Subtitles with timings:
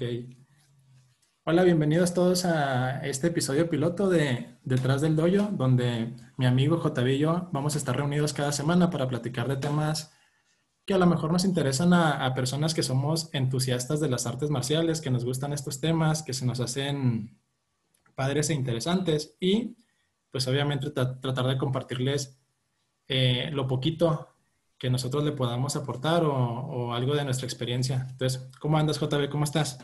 [0.00, 0.08] Ok.
[1.44, 7.06] Hola, bienvenidos todos a este episodio piloto de Detrás del Doyo, donde mi amigo JB
[7.08, 10.14] y yo vamos a estar reunidos cada semana para platicar de temas
[10.86, 14.48] que a lo mejor nos interesan a, a personas que somos entusiastas de las artes
[14.48, 17.38] marciales, que nos gustan estos temas, que se nos hacen
[18.14, 19.76] padres e interesantes y
[20.30, 22.40] pues obviamente tra- tratar de compartirles
[23.06, 24.28] eh, lo poquito
[24.78, 28.06] que nosotros le podamos aportar o, o algo de nuestra experiencia.
[28.08, 29.28] Entonces, ¿cómo andas, JB?
[29.28, 29.78] ¿Cómo estás?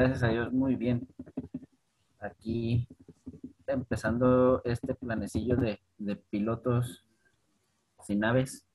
[0.00, 1.06] Gracias a Dios, muy bien.
[2.20, 2.88] Aquí
[3.66, 7.04] empezando este planecillo de, de pilotos
[8.06, 8.66] sin naves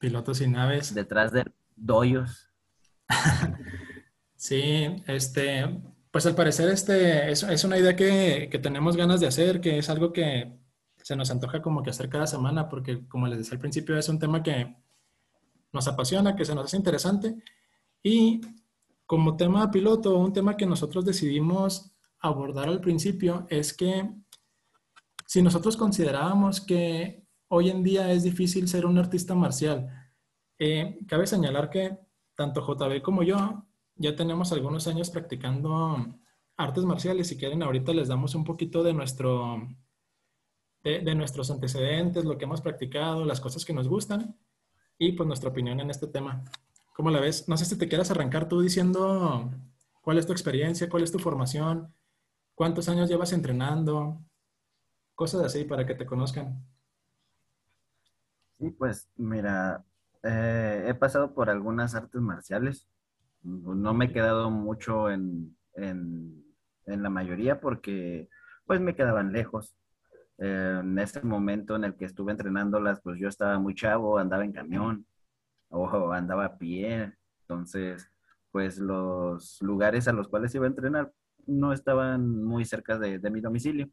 [0.00, 0.92] Pilotos y naves.
[0.94, 1.44] detrás de
[1.76, 2.50] doyos.
[4.34, 9.28] Sí, este, pues al parecer este es, es una idea que, que tenemos ganas de
[9.28, 10.58] hacer, que es algo que
[10.96, 14.08] se nos antoja como que hacer cada semana, porque como les decía al principio, es
[14.08, 14.74] un tema que
[15.72, 17.36] nos apasiona, que se nos hace interesante.
[18.02, 18.40] Y
[19.12, 24.10] como tema piloto, un tema que nosotros decidimos abordar al principio es que
[25.26, 29.86] si nosotros considerábamos que hoy en día es difícil ser un artista marcial,
[30.58, 31.98] eh, cabe señalar que
[32.34, 36.18] tanto JB como yo ya tenemos algunos años practicando
[36.56, 37.28] artes marciales.
[37.28, 39.60] Si quieren, ahorita les damos un poquito de, nuestro,
[40.82, 44.38] de, nuestros antecedentes, lo que hemos practicado, las cosas que nos gustan
[44.96, 46.42] y pues nuestra opinión en este tema.
[46.92, 47.48] ¿Cómo la ves?
[47.48, 49.50] No sé si te quieras arrancar tú diciendo
[50.02, 51.94] cuál es tu experiencia, cuál es tu formación,
[52.54, 54.24] cuántos años llevas entrenando,
[55.14, 56.64] cosas así para que te conozcan.
[58.58, 59.84] Sí, pues mira,
[60.22, 62.88] eh, he pasado por algunas artes marciales.
[63.42, 66.44] No me he quedado mucho en, en,
[66.86, 68.28] en la mayoría porque
[68.66, 69.74] pues me quedaban lejos.
[70.38, 74.44] Eh, en ese momento en el que estuve entrenándolas, pues yo estaba muy chavo, andaba
[74.44, 75.06] en camión
[75.72, 77.12] o andaba a pie.
[77.42, 78.08] Entonces,
[78.50, 81.12] pues los lugares a los cuales iba a entrenar
[81.46, 83.88] no estaban muy cerca de, de mi domicilio.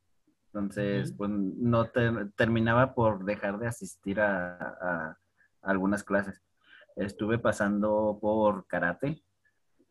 [0.48, 5.18] Entonces, pues no te- terminaba por dejar de asistir a, a-
[5.62, 6.42] a algunas clases.
[6.96, 9.24] Estuve pasando por karate.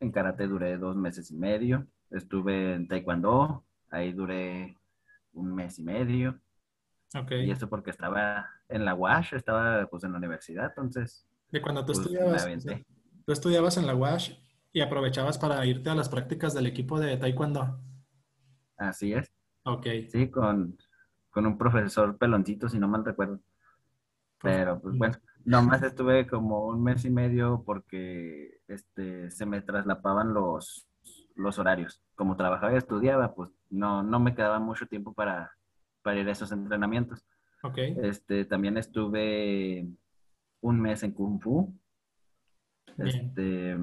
[0.00, 1.86] En karate duré dos meses y medio.
[2.10, 3.64] Estuve en taekwondo.
[3.90, 4.76] Ahí duré
[5.32, 6.40] un mes y medio.
[7.16, 7.30] Ok.
[7.32, 10.66] Y eso porque estaba en la UASH, estaba pues en la universidad.
[10.68, 12.46] Entonces, De cuando tú pues estudiabas,
[13.24, 14.32] tú estudiabas en la UASH
[14.72, 17.80] y aprovechabas para irte a las prácticas del equipo de Taekwondo.
[18.76, 19.32] Así es.
[19.64, 19.86] Ok.
[20.08, 20.76] Sí, con,
[21.30, 23.40] con un profesor peloncito, si no mal recuerdo.
[24.40, 30.32] Pero pues bueno, nomás estuve como un mes y medio porque este, se me traslapaban
[30.32, 30.86] los,
[31.34, 32.02] los horarios.
[32.14, 35.52] Como trabajaba y estudiaba, pues no, no me quedaba mucho tiempo para,
[36.02, 37.24] para ir a esos entrenamientos.
[37.62, 37.78] Ok.
[38.02, 39.88] Este, también estuve
[40.60, 41.74] un mes en Kung Fu.
[42.96, 43.76] Este,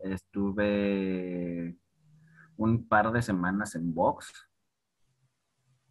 [0.00, 1.76] estuve
[2.56, 4.32] un par de semanas en box.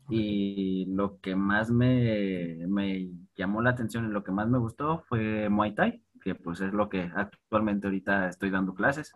[0.09, 5.03] Y lo que más me, me llamó la atención y lo que más me gustó
[5.07, 9.13] fue Muay Thai, que pues es lo que actualmente ahorita estoy dando clases.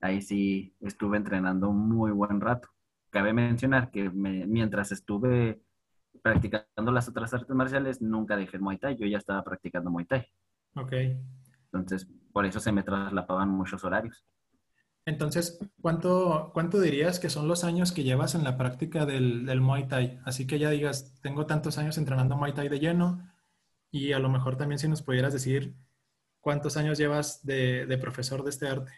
[0.00, 2.68] Ahí sí estuve entrenando un muy buen rato.
[3.10, 5.60] Cabe mencionar que me- mientras estuve
[6.24, 10.06] practicando las otras artes marciales, nunca dejé el Muay Thai, yo ya estaba practicando Muay
[10.06, 10.26] Thai.
[10.74, 10.92] Ok.
[11.66, 14.24] Entonces, por eso se me traslapaban muchos horarios.
[15.04, 19.60] Entonces, ¿cuánto, cuánto dirías que son los años que llevas en la práctica del, del
[19.60, 20.18] Muay Thai?
[20.24, 23.30] Así que ya digas, tengo tantos años entrenando Muay Thai de lleno
[23.90, 25.74] y a lo mejor también si nos pudieras decir
[26.40, 28.92] cuántos años llevas de, de profesor de este arte.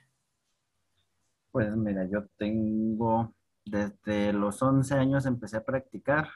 [1.50, 3.34] Pues mira, yo tengo,
[3.64, 6.28] desde los 11 años empecé a practicar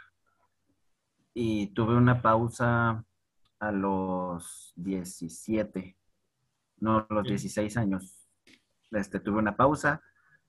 [1.35, 3.05] y tuve una pausa
[3.59, 5.97] a los 17,
[6.79, 7.29] no, los Ok.
[7.29, 8.29] 16 años.
[8.91, 10.03] Este, tuve una pausa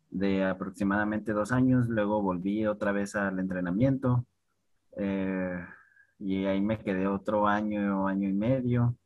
[0.10, 4.26] de aproximadamente dos años, luego volví otra vez al entrenamiento
[4.98, 5.66] eh,
[6.20, 8.98] y ahí me quedé otro año, año y medio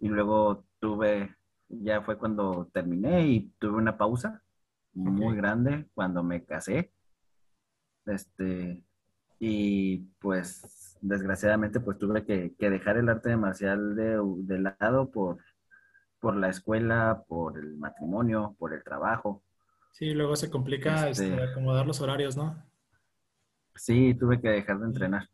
[0.00, 1.36] y luego tuve,
[1.68, 4.42] ya fue cuando terminé y tuve una pausa
[4.92, 6.92] muy grande cuando me casé.
[8.06, 8.82] Este,
[9.38, 15.38] y pues desgraciadamente pues tuve que, que dejar el arte marcial de, de lado por,
[16.20, 19.42] por la escuela, por el matrimonio, por el trabajo.
[19.92, 22.64] Sí, luego se complica Este- este, acomodar los horarios, ¿no?
[23.74, 25.28] Sí, tuve que dejar de entrenar.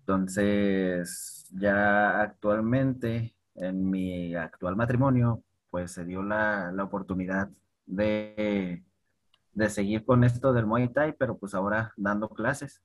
[0.00, 7.50] Entonces, ya actualmente, en mi actual matrimonio, pues se dio la, la oportunidad
[7.84, 8.84] de,
[9.52, 12.82] de seguir con esto del Muay Thai, pero pues ahora dando clases.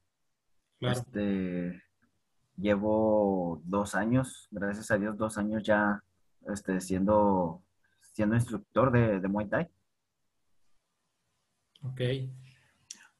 [0.83, 0.99] Claro.
[0.99, 1.81] Este,
[2.57, 6.03] llevo dos años, gracias a Dios, dos años ya
[6.51, 7.63] este, siendo,
[8.01, 9.69] siendo instructor de, de Muay Thai.
[11.83, 12.01] Ok.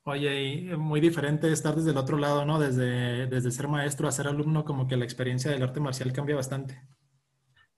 [0.04, 2.60] Oye, y muy diferente estar desde el otro lado, ¿no?
[2.60, 6.36] Desde, desde ser maestro a ser alumno, como que la experiencia del arte marcial cambia
[6.36, 6.82] bastante.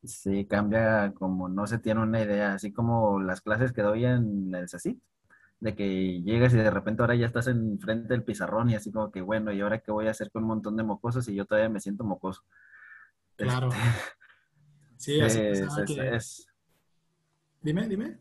[0.04, 4.56] Sí, cambia como no se tiene una idea, así como las clases que doy en
[4.56, 5.00] el CECIT,
[5.60, 9.12] de que llegas y de repente ahora ya estás enfrente del pizarrón y así como
[9.12, 11.46] que, bueno, ¿y ahora qué voy a hacer con un montón de mocosos y yo
[11.46, 12.44] todavía me siento mocoso?
[13.38, 13.69] Claro.
[13.69, 13.78] Este,
[14.98, 16.48] Sí, así es, pensaba es- que- es-
[17.62, 18.18] Dime, dime.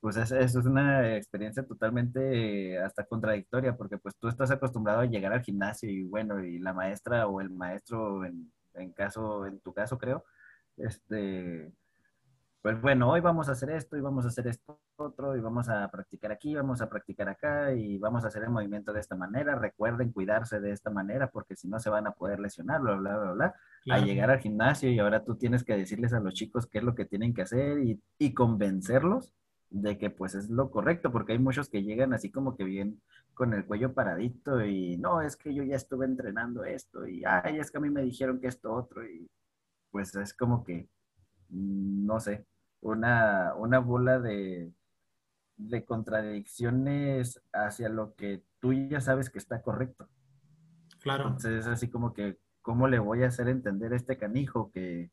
[0.00, 5.06] pues es, eso es una experiencia totalmente hasta contradictoria, porque pues tú estás acostumbrado a
[5.06, 9.60] llegar al gimnasio y bueno, y la maestra o el maestro, en, en caso, en
[9.60, 10.24] tu caso creo,
[10.76, 11.72] este,
[12.62, 15.68] pues bueno, hoy vamos a hacer esto y vamos a hacer esto otro y vamos
[15.68, 19.16] a practicar aquí, vamos a practicar acá y vamos a hacer el movimiento de esta
[19.16, 19.56] manera.
[19.56, 23.18] Recuerden cuidarse de esta manera porque si no se van a poder lesionar, bla, bla,
[23.18, 23.54] bla, bla.
[23.82, 24.02] Claro.
[24.02, 26.84] A llegar al gimnasio y ahora tú tienes que decirles a los chicos qué es
[26.84, 29.34] lo que tienen que hacer y, y convencerlos
[29.70, 33.00] de que pues es lo correcto, porque hay muchos que llegan así como que bien
[33.34, 37.58] con el cuello paradito y no, es que yo ya estuve entrenando esto y ay,
[37.58, 39.28] es que a mí me dijeron que esto otro y
[39.90, 40.88] pues es como que,
[41.48, 42.46] mm, no sé,
[42.82, 44.70] una, una bola de,
[45.56, 50.08] de contradicciones hacia lo que tú ya sabes que está correcto.
[51.00, 51.24] Claro.
[51.28, 55.10] Entonces es así como que, ¿cómo le voy a hacer entender a este canijo que,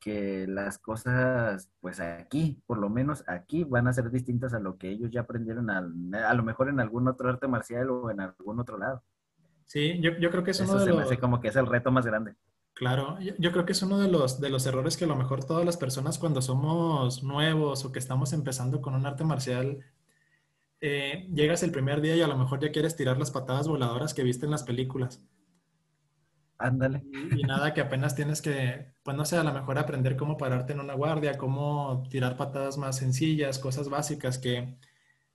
[0.00, 4.76] que las cosas, pues aquí, por lo menos aquí, van a ser distintas a lo
[4.78, 8.20] que ellos ya aprendieron al- a lo mejor en algún otro arte marcial o en
[8.20, 9.04] algún otro lado?
[9.64, 11.06] Sí, yo, yo creo que es uno Eso de se me los...
[11.06, 12.34] hace como que es el reto más grande.
[12.74, 15.16] Claro, yo, yo creo que es uno de los, de los errores que a lo
[15.16, 19.84] mejor todas las personas cuando somos nuevos o que estamos empezando con un arte marcial,
[20.82, 24.12] eh, llegas el primer día y a lo mejor ya quieres tirar las patadas voladoras
[24.14, 25.22] que viste en las películas.
[26.58, 27.02] Ándale.
[27.12, 30.36] Y, y nada, que apenas tienes que, pues no sé, a lo mejor aprender cómo
[30.36, 34.76] pararte en una guardia, cómo tirar patadas más sencillas, cosas básicas que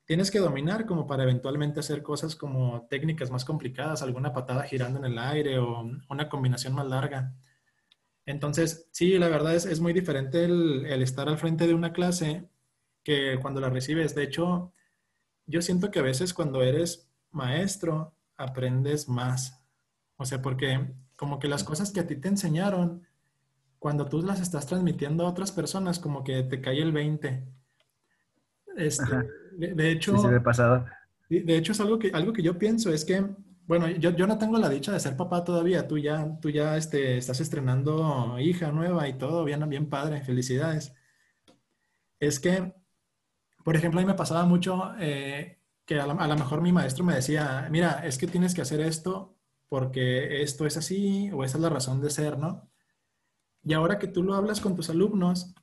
[0.07, 4.99] tienes que dominar como para eventualmente hacer cosas como técnicas más complicadas, alguna patada girando
[4.99, 7.35] en el aire o una combinación más larga.
[8.25, 11.91] Entonces, sí, la verdad es, es muy diferente el, el estar al frente de una
[11.91, 12.49] clase
[13.03, 14.15] que cuando la recibes.
[14.15, 14.73] De hecho,
[15.45, 19.61] yo siento que a veces cuando eres maestro aprendes más.
[20.15, 20.87] O sea, porque
[21.17, 23.05] como que las cosas que a ti te enseñaron,
[23.77, 27.45] cuando tú las estás transmitiendo a otras personas, como que te cae el 20.
[28.77, 29.03] Este.
[29.57, 30.85] De, de hecho, Sí, pasado.
[31.29, 33.25] De hecho, es algo que, algo que yo pienso, es que,
[33.65, 36.77] bueno, yo, yo no tengo la dicha de ser papá todavía, tú ya, tú ya
[36.77, 40.93] este, estás estrenando hija nueva y todo, bien, bien padre, felicidades.
[42.19, 42.73] Es que,
[43.63, 47.15] por ejemplo, a mí me pasaba mucho eh, que a lo mejor mi maestro me
[47.15, 49.37] decía, mira, es que tienes que hacer esto
[49.67, 52.69] porque esto es así o esa es la razón de ser, ¿no?
[53.63, 55.53] Y ahora que tú lo hablas con tus alumnos,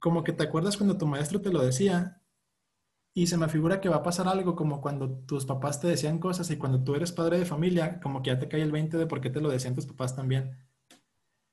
[0.00, 2.20] como que te acuerdas cuando tu maestro te lo decía
[3.18, 6.18] y se me figura que va a pasar algo como cuando tus papás te decían
[6.18, 8.98] cosas y cuando tú eres padre de familia, como que ya te cae el 20
[8.98, 10.54] de por qué te lo decían tus papás también.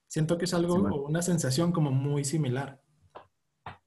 [0.10, 2.82] Siento que es algo Sí, o una sensación como muy similar.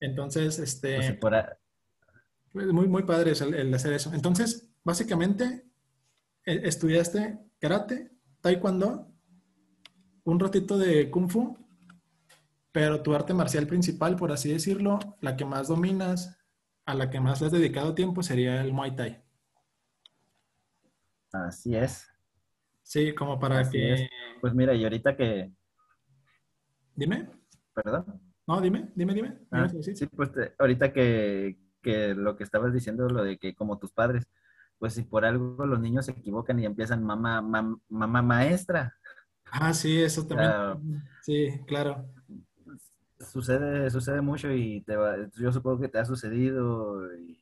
[0.01, 1.59] Entonces, este, por a-
[2.51, 4.11] pues, muy, muy padre es el, el hacer eso.
[4.15, 5.67] Entonces, básicamente,
[6.47, 8.11] eh, estudiaste karate,
[8.41, 9.13] taekwondo,
[10.25, 11.59] un ratito de kung fu,
[12.73, 16.39] pero tu arte marcial principal, por así decirlo, la que más dominas,
[16.87, 19.23] a la que más le has dedicado tiempo, sería el Muay Thai.
[21.33, 22.09] Así es.
[22.83, 23.93] Sí, como para Así que...
[23.95, 24.09] es.
[24.41, 25.53] Pues mira, y ahorita que,
[26.95, 27.29] Dime.
[27.75, 28.21] perdón.
[28.47, 29.31] No, dime, dime, dime.
[29.51, 29.97] ¿Me Ah, decir?
[29.97, 33.91] sí, pues te- ahorita que, que lo que estabas diciendo, lo de que como tus
[33.93, 34.29] padres,
[34.79, 38.95] pues si por algo los niños se equivocan y empiezan mamá, mam- mamá maestra,
[39.51, 40.51] Ah, sí, eso también.
[40.53, 40.77] Ah.
[41.23, 42.05] Sí, claro.
[43.21, 47.41] Sucede, sucede mucho y te va- yo supongo que te ha sucedido y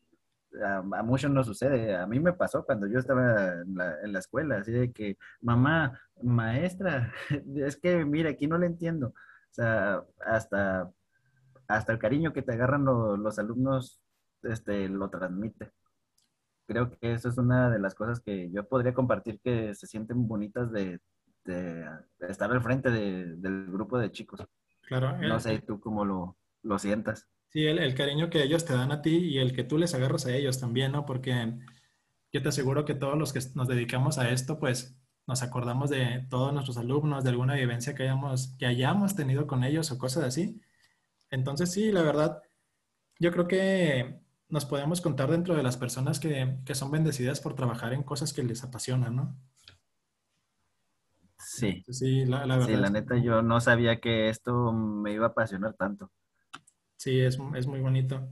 [0.62, 1.96] a, a muchos no sucede.
[1.96, 5.18] A mí me pasó cuando yo estaba en la, en la escuela, así de que,
[5.40, 7.12] mamá, maestra,
[7.56, 9.08] es que mira, aquí no le entiendo.
[9.08, 9.14] O
[9.54, 10.90] sea, hasta,
[11.68, 14.00] hasta el cariño que te agarran lo- los alumnos
[14.42, 15.72] este, lo transmite.
[16.66, 20.26] Creo que eso es una de las cosas que yo podría compartir que se sienten
[20.26, 21.00] bonitas de,
[21.44, 21.88] de-
[22.18, 24.44] de estar al frente de- del grupo de chicos.
[24.86, 25.16] Claro.
[25.18, 27.28] No sé tú cómo lo, lo sientas.
[27.48, 29.94] Sí, el, el cariño que ellos te dan a ti y el que tú les
[29.94, 31.06] agarras a ellos también, ¿no?
[31.06, 31.54] Porque
[32.32, 36.26] yo te aseguro que todos los que nos dedicamos a esto, pues nos acordamos de
[36.28, 40.24] todos nuestros alumnos, de alguna vivencia que hayamos, que hayamos tenido con ellos o cosas
[40.24, 40.60] así.
[41.30, 42.42] Entonces, sí, la verdad,
[43.18, 47.54] yo creo que nos podemos contar dentro de las personas que, que son bendecidas por
[47.54, 49.36] trabajar en cosas que les apasionan, ¿no?
[51.46, 52.76] Sí, Sí, la, la sí, verdad.
[52.76, 56.10] la neta yo no sabía que esto me iba a apasionar tanto.
[56.96, 58.28] Sí, es, es muy bonito.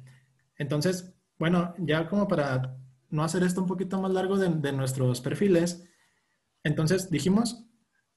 [0.57, 2.76] Entonces, bueno, ya como para
[3.11, 5.85] no hacer esto un poquito más largo de, de nuestros perfiles,
[6.64, 7.66] entonces dijimos,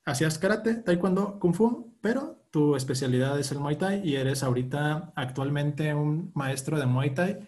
[0.05, 5.13] hacías karate, taekwondo, kung fu, pero tu especialidad es el Muay Thai y eres ahorita
[5.15, 7.47] actualmente un maestro de Muay Thai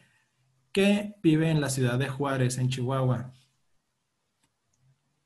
[0.74, 3.34] que vive en la ciudad de Juárez, en Chihuahua.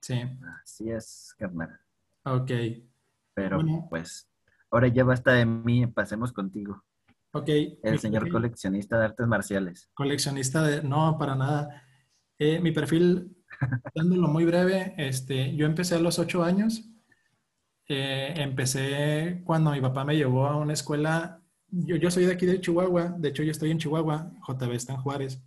[0.02, 0.16] Sí.
[0.64, 1.80] Así es, carnal.
[2.24, 2.52] Ok.
[3.34, 4.30] Pero pues,
[4.70, 6.84] ahora ya basta de mí, pasemos contigo.
[7.34, 7.50] Ok.
[7.84, 9.90] El señor coleccionista de artes marciales.
[9.94, 10.84] Coleccionista de...
[10.84, 11.84] No, para nada.
[12.38, 13.38] Eh, mi perfil,
[13.96, 16.90] dándolo muy breve, este, yo empecé a los ocho años.
[17.88, 21.42] Eh, empecé cuando mi papá me llevó a una escuela.
[21.68, 23.16] Yo, yo soy de aquí de Chihuahua.
[23.18, 24.32] De hecho, yo estoy en Chihuahua.
[24.48, 25.42] JB está en Juárez.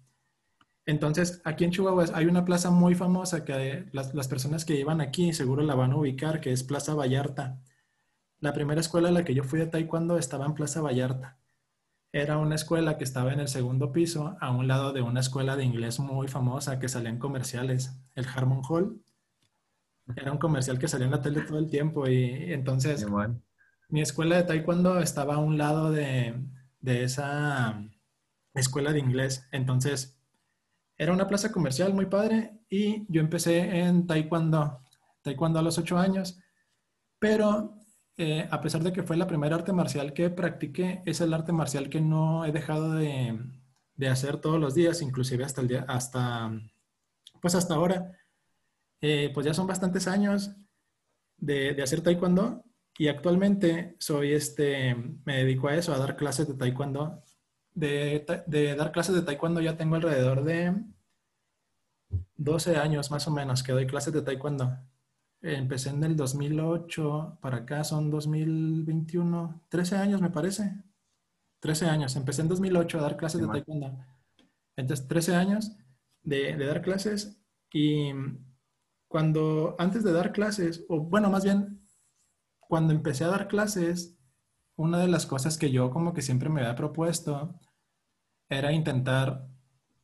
[0.87, 5.01] Entonces, aquí en Chihuahua hay una plaza muy famosa que las, las, personas que llevan
[5.01, 7.61] aquí seguro la van a ubicar, que es Plaza Vallarta.
[8.41, 11.39] La primera escuela a la que yo fui de taekwondo estaba en Plaza Vallarta
[12.15, 15.57] era una escuela que estaba en el segundo piso, a un lado de una escuela
[15.57, 19.03] de inglés muy famosa que salía en comerciales, el Harmon Hall.
[20.15, 23.05] Era un comercial que salía en la tele todo el tiempo y entonces
[23.89, 26.41] mi escuela de taekwondo estaba a un lado de,
[26.79, 27.83] de esa
[28.55, 29.49] escuela de inglés.
[29.51, 30.17] Entonces
[30.97, 34.81] era una plaza comercial muy padre y yo empecé en taekwondo,
[35.23, 36.39] taekwondo a los ocho años,
[37.19, 37.75] pero
[38.17, 41.53] eh, a pesar de que fue la primera arte marcial que practiqué, es el arte
[41.53, 43.39] marcial que no he dejado de,
[44.09, 46.53] hacer todos los días, inclusive hasta el día, hasta,
[47.41, 48.13] pues hasta ahora.
[49.01, 50.57] Eh, pues ya son bastantes años
[51.37, 52.65] de, hacer taekwondo
[52.97, 57.23] y actualmente soy este, me dedico a eso, a dar clases de taekwondo.
[57.75, 60.75] De, de dar clases de taekwondo ya tengo alrededor de
[62.37, 64.77] 12 años más o menos que doy clases de taekwondo.
[65.43, 70.73] Empecé en el 2008, para acá son 2021, 13 años me parece.
[71.61, 72.17] 13 años.
[72.17, 73.99] Empecé en 2008 a dar clases de taekwondo.
[74.77, 75.77] Entonces, 13 años
[76.23, 77.39] de, de, dar clases
[77.73, 78.13] y
[79.09, 81.87] cuando, antes de dar clases, o bueno, más bien,
[82.61, 84.14] cuando empecé a dar clases,
[84.77, 87.55] una de las cosas que yo como que siempre me había propuesto
[88.49, 89.49] era intentar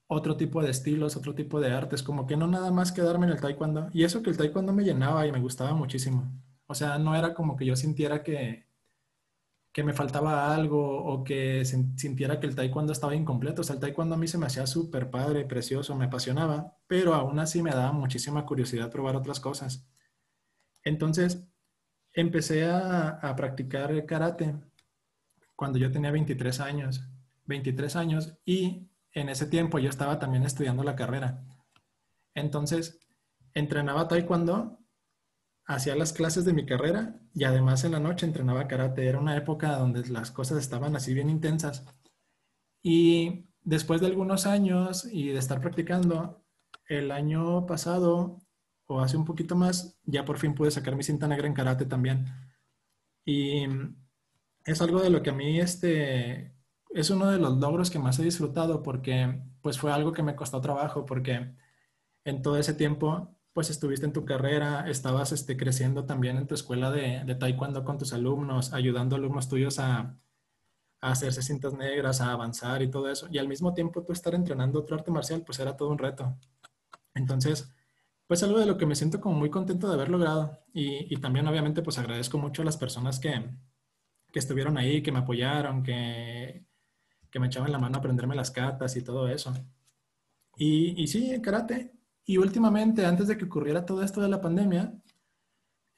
[0.07, 3.33] otro tipo de estilos, otro tipo de artes, como que no nada más quedarme en
[3.33, 3.89] el taekwondo.
[3.93, 6.33] Y eso que el taekwondo me llenaba y me gustaba muchísimo.
[6.67, 8.67] O sea, no era como que yo sintiera que,
[9.73, 13.63] que me faltaba algo o que sintiera que el taekwondo estaba incompleto.
[13.63, 17.15] O sea, el taekwondo a mí se me hacía súper padre, precioso, me apasionaba, pero
[17.15, 19.87] aún así me daba muchísima curiosidad probar otras cosas.
[20.85, 21.47] Entonces,
[22.13, 24.55] empecé a, practicar karate
[25.57, 27.03] cuando yo tenía 23 años.
[27.47, 31.45] 23 años y en ese tiempo yo estaba también estudiando la carrera.
[32.35, 33.01] Entonces,
[33.55, 34.79] entrenaba taekwondo,
[35.65, 39.07] hacía las clases de mi carrera y además en la noche entrenaba karate.
[39.07, 41.85] Era una época donde las cosas estaban así bien intensas.
[42.83, 46.45] Y después de algunos años y de estar practicando,
[46.89, 48.39] el año pasado
[48.91, 51.87] o hace un poquito más, ya por fin pude sacar mi cinta negra en karate
[51.87, 52.27] también.
[53.25, 53.65] Y
[54.65, 56.55] es algo de lo que a mí este,
[56.91, 60.35] es uno de los logros que más he disfrutado porque pues fue algo que me
[60.35, 61.55] costó trabajo porque
[62.25, 66.55] en todo ese tiempo pues estuviste en tu carrera, estabas este, creciendo también en tu
[66.55, 70.17] escuela de, de taekwondo con tus alumnos, ayudando a alumnos tuyos a,
[71.01, 73.29] a, hacerse cintas negras, a avanzar y todo eso.
[73.31, 76.37] Y al mismo tiempo tú estar entrenando otro arte marcial pues era todo un reto.
[77.15, 77.73] Entonces,
[78.31, 80.63] pues algo de lo que me siento como muy contento de haber logrado.
[80.73, 83.33] Y, también obviamente pues agradezco mucho a las personas que,
[84.31, 86.65] que estuvieron ahí, que me apoyaron, que,
[87.29, 89.53] que me echaban la mano a aprenderme las catas y todo eso.
[90.57, 91.93] Y, y sí, karate.
[92.25, 94.95] Y últimamente, antes de que ocurriera todo esto de la pandemia,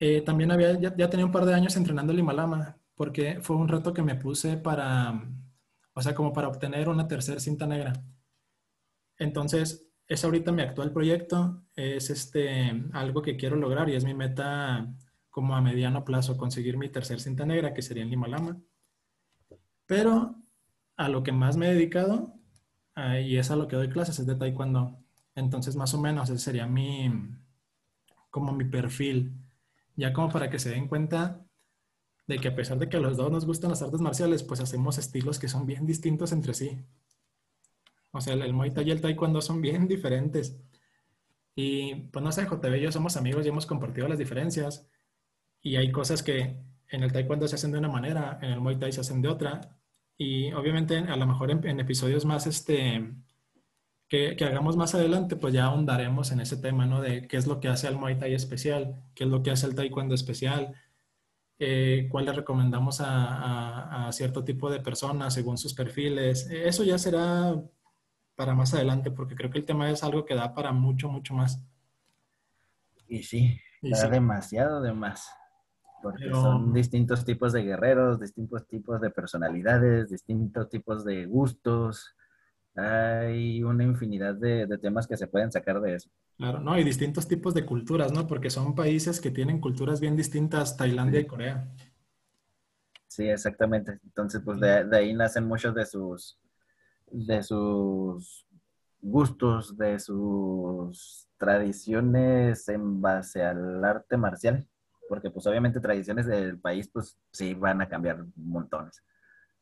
[0.00, 3.68] eh, también había, ya, tenía un par de años entrenando el Himalama, porque fue un
[3.68, 5.22] reto que me puse para,
[5.92, 7.92] o sea, como para obtener una tercera cinta negra.
[9.18, 14.14] Entonces, es ahorita mi actual proyecto, es este, algo que quiero lograr y es mi
[14.14, 14.92] meta
[15.30, 18.60] como a mediano plazo, conseguir mi tercer cinta negra, que sería el Himalama.
[19.86, 20.36] Pero
[20.96, 22.34] a lo que más me he dedicado
[23.24, 24.98] y es a lo que doy clases, es de taekwondo.
[25.34, 27.10] Entonces, más o menos, ese sería mi,
[28.30, 29.32] como mi perfil.
[29.96, 31.44] Ya como para que se den cuenta
[32.26, 34.60] de que a pesar de que a los dos nos gustan las artes marciales, pues
[34.60, 36.78] hacemos estilos que son bien distintos entre sí.
[38.12, 40.56] O sea, el, Muay Thai y el Taekwondo son bien diferentes.
[41.54, 44.88] Y pues no sé, JB y yo somos amigos y hemos compartido las diferencias.
[45.60, 46.56] Y hay cosas que
[46.88, 49.28] en el Taekwondo se hacen de una manera, en el Muay Thai se hacen de
[49.28, 49.60] otra.
[50.16, 53.12] Y obviamente a lo mejor en, episodios más este,
[54.08, 57.00] que, que, hagamos más adelante, pues ya ahondaremos en ese tema, ¿no?
[57.00, 59.66] De qué es lo que hace al Muay Thai especial, qué es lo que hace
[59.66, 60.74] el Taekwondo especial,
[61.58, 66.48] eh, cuál le recomendamos a, a, cierto tipo de personas según sus perfiles.
[66.50, 67.54] Eso ya será
[68.34, 71.34] para más adelante, porque creo que el tema es algo que da para mucho, mucho
[71.34, 71.62] más.
[73.08, 75.28] Y sí, da demasiado de más.
[76.02, 82.16] Porque son distintos tipos de guerreros, distintos tipos de personalidades, distintos tipos de gustos.
[82.74, 86.10] Hay una infinidad de, temas que se pueden sacar de eso.
[86.36, 86.76] Claro, ¿no?
[86.76, 88.26] Y distintos tipos de culturas, ¿no?
[88.26, 91.70] Porque son países que tienen culturas bien distintas, Tailandia y Corea.
[93.06, 94.00] Sí, exactamente.
[94.02, 96.36] Entonces, pues de, de, ahí nacen muchos de sus,
[97.12, 98.46] de sus
[99.00, 104.66] gustos, de sus tradiciones en base al arte marcial
[105.12, 109.04] porque pues obviamente tradiciones del país pues sí van a cambiar montones.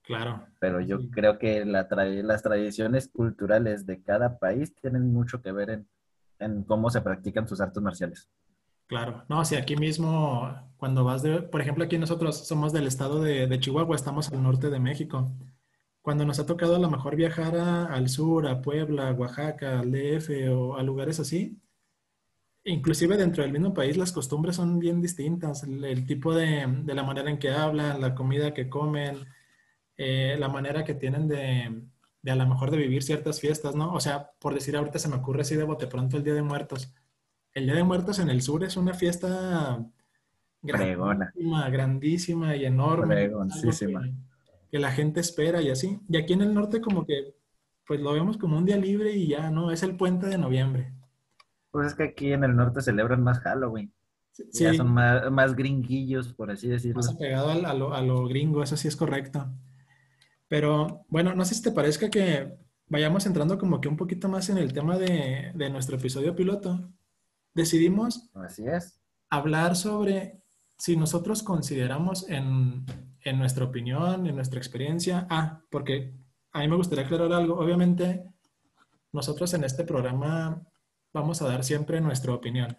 [0.04, 0.47] Claro.
[0.61, 5.85] Pero yo creo que la las tradiciones culturales de cada país tienen mucho que ver
[6.38, 8.30] en, cómo se practican sus artes marciales.
[8.87, 13.21] Claro, no, si aquí mismo, cuando vas de, por ejemplo, aquí nosotros somos del estado
[13.21, 15.33] de, Chihuahua, estamos al norte de México.
[16.02, 20.30] Cuando nos ha tocado a lo mejor viajar al sur, a Puebla, Oaxaca, al DF
[20.50, 21.61] o a lugares así,
[22.64, 27.02] inclusive dentro del mismo país las costumbres son bien distintas, el, tipo de, de, la
[27.02, 29.26] manera en que hablan, la comida que comen,
[29.97, 31.83] eh, la manera que tienen de,
[32.23, 33.92] de, a lo mejor de vivir ciertas fiestas, ¿no?
[33.92, 36.42] O sea, por decir ahorita se me ocurre así de bote pronto el Día de
[36.42, 36.95] Muertos.
[37.52, 39.85] El Día de Muertos en el sur es una fiesta
[40.62, 43.28] grandísima, grandísima y enorme.
[43.28, 44.14] Que,
[44.70, 46.00] que la gente espera y así.
[46.08, 47.34] Y aquí en el norte como que
[47.86, 49.72] pues lo vemos como un día libre y ya, ¿no?
[49.72, 50.92] Es el puente de noviembre.
[51.72, 53.92] Pues es que aquí en el norte celebran más Halloween.
[54.30, 54.62] Sí.
[54.64, 56.96] Ya son más, gringuillos, por así decirlo.
[56.96, 59.52] Más apegado a, lo, a lo gringo, eso sí es correcto.
[60.46, 64.49] Pero bueno, no sé si te parezca que vayamos entrando como que un poquito más
[64.50, 66.88] en el tema de, de nuestro episodio piloto.
[67.54, 69.00] Decidimos Así es.
[69.28, 70.40] hablar sobre
[70.78, 72.84] si nosotros consideramos en,
[73.25, 76.15] en, nuestra opinión, en nuestra experiencia, ah, porque
[76.52, 77.59] a mí me gustaría aclarar algo.
[77.59, 78.25] Obviamente,
[79.13, 80.63] nosotros en este programa
[81.13, 82.76] vamos a dar siempre nuestra opinión.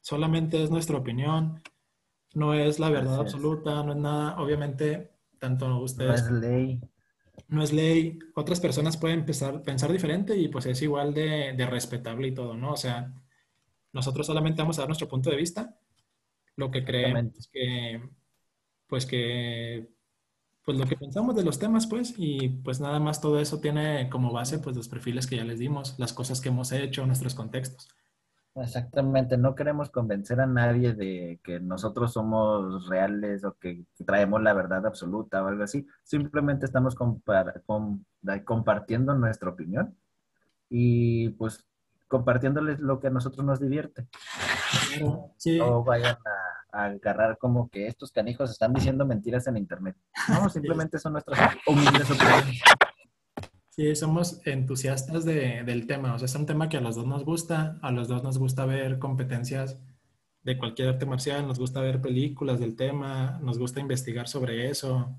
[0.00, 1.62] Solamente es nuestra opinión,
[2.34, 4.40] no es la verdad absoluta, no es nada.
[4.40, 6.22] Obviamente, tanto ustedes...
[6.30, 6.80] No es ley.
[7.48, 8.18] No es ley.
[8.34, 12.54] Otras personas pueden empezar, pensar diferente y pues es igual de, de respetable y todo,
[12.54, 12.72] ¿no?
[12.72, 13.12] O sea,
[13.92, 15.76] nosotros solamente vamos a dar nuestro punto de vista,
[16.56, 18.00] lo que creemos que,
[18.88, 19.88] pues que
[20.64, 24.10] pues lo que pensamos de los temas, pues, y pues nada más todo eso tiene
[24.10, 27.34] como base, pues, los perfiles que ya les dimos, las cosas que hemos hecho, nuestros
[27.34, 27.88] contextos.
[28.54, 34.52] Exactamente, no queremos convencer a nadie de que nosotros somos reales o que traemos la
[34.52, 35.86] verdad absoluta o algo así.
[36.02, 36.94] Simplemente estamos
[38.44, 39.96] compartiendo nuestra opinión
[40.68, 41.64] y pues
[42.08, 44.06] compartiéndoles lo que a nosotros nos divierte.
[45.38, 45.56] Sí.
[45.56, 46.37] No vayan a
[46.70, 49.96] agarrar como que estos canijos están diciendo mentiras en internet.
[50.28, 52.62] No, simplemente son nuestras humildes opiniones.
[53.70, 56.14] Sí, somos entusiastas de, del tema.
[56.14, 57.78] O sea, es un tema que a los dos nos gusta.
[57.80, 59.80] A los dos nos gusta ver competencias
[60.42, 61.46] de cualquier arte marcial.
[61.46, 63.38] Nos gusta ver películas del tema.
[63.40, 65.16] Nos gusta investigar sobre eso.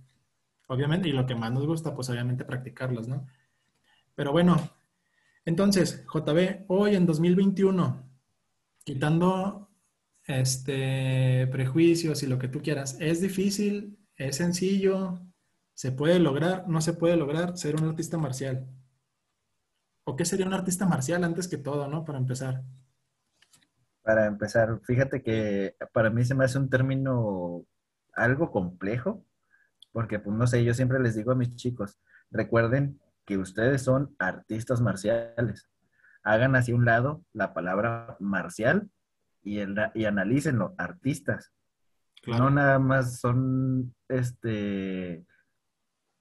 [0.67, 3.25] Obviamente, y lo que más nos gusta, pues obviamente practicarlos, ¿no?
[4.13, 4.57] Pero bueno,
[5.45, 8.03] entonces, JB, hoy en 2021,
[8.83, 9.68] quitando
[10.29, 12.95] este, prejuicios y lo que tú quieras.
[12.99, 13.97] ¿Es difícil?
[14.15, 15.19] ¿Es sencillo?
[15.73, 16.67] ¿Se puede lograr?
[16.67, 18.67] ¿No se puede lograr ser un artista marcial?
[20.03, 22.05] ¿O qué sería un artista marcial antes que todo, no?
[22.05, 22.61] Para empezar.
[24.03, 27.65] Para empezar, fíjate que para mí se me hace un término
[28.13, 29.25] algo complejo,
[29.91, 34.15] porque pues no sé, yo siempre les digo a mis chicos, recuerden que ustedes son
[34.19, 35.69] artistas marciales.
[36.21, 38.91] Hagan hacia un lado la palabra marcial
[39.49, 41.51] y, el, y analícenlo, artistas.
[42.27, 45.25] No nada más son este,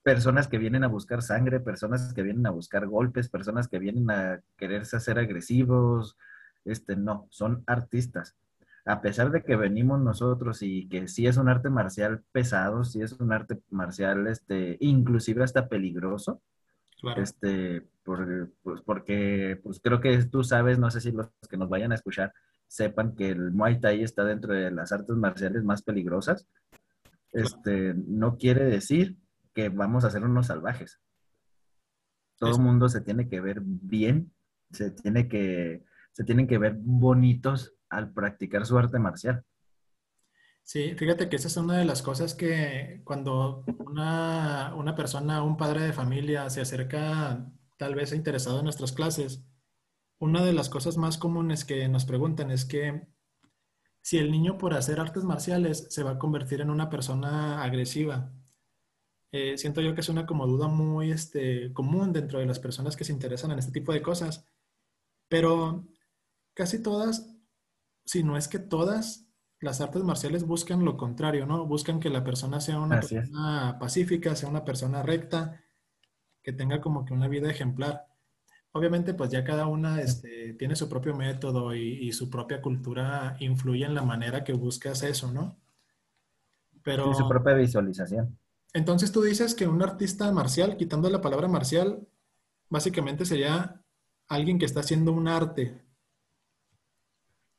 [0.03, 4.11] personas que vienen a buscar sangre, personas que vienen a buscar golpes, personas que vienen
[4.11, 6.17] a quererse hacer agresivos.
[6.65, 8.37] Este, no, son artistas.
[8.85, 13.03] A pesar de que venimos nosotros y que sí es un arte marcial pesado, sí
[13.03, 16.41] es un arte marcial, este, inclusive hasta peligroso,
[17.17, 21.93] este, pues porque pues creo que tú sabes, no sé si los que nos vayan
[21.93, 22.33] a escuchar,
[22.69, 26.47] sepan que el Muay Thai está dentro de las artes marciales más peligrosas,
[27.33, 29.17] este, no quiere decir
[29.55, 31.01] que vamos a ser unos salvajes.
[32.37, 34.33] Todo el mundo se tiene que ver bien,
[34.71, 39.45] se, tiene que, se tienen que ver bonitos al practicar su arte marcial.
[40.63, 45.57] Sí, fíjate que esa es una de las cosas que cuando una, una persona, un
[45.57, 49.43] padre de familia se acerca tal vez interesado en nuestras clases,
[50.19, 53.07] una de las cosas más comunes que nos preguntan es que
[54.01, 58.33] si el niño por hacer artes marciales se va a convertir en una persona agresiva.
[59.33, 62.97] Eh, siento yo que es una como duda muy este, común dentro de las personas
[62.97, 64.47] que se interesan en este tipo de cosas,
[65.29, 65.87] pero
[66.55, 67.37] casi todas,
[68.07, 69.29] si no es que todas,
[69.61, 71.67] las artes marciales buscan lo contrario, ¿no?
[71.67, 75.61] Buscan que la persona sea una persona pacífica, sea una persona recta,
[76.43, 78.07] que tenga como que una vida ejemplar.
[78.73, 83.85] Obviamente, pues ya cada una este, tiene su propio método y, su propia cultura influye
[83.85, 85.57] en la manera que buscas eso, ¿no?
[86.83, 87.13] Pero...
[87.15, 88.39] su propia visualización.
[88.75, 92.07] Entonces tú dices que un artista marcial, quitando la palabra marcial,
[92.69, 93.83] básicamente sería
[94.29, 95.83] alguien que está haciendo un arte.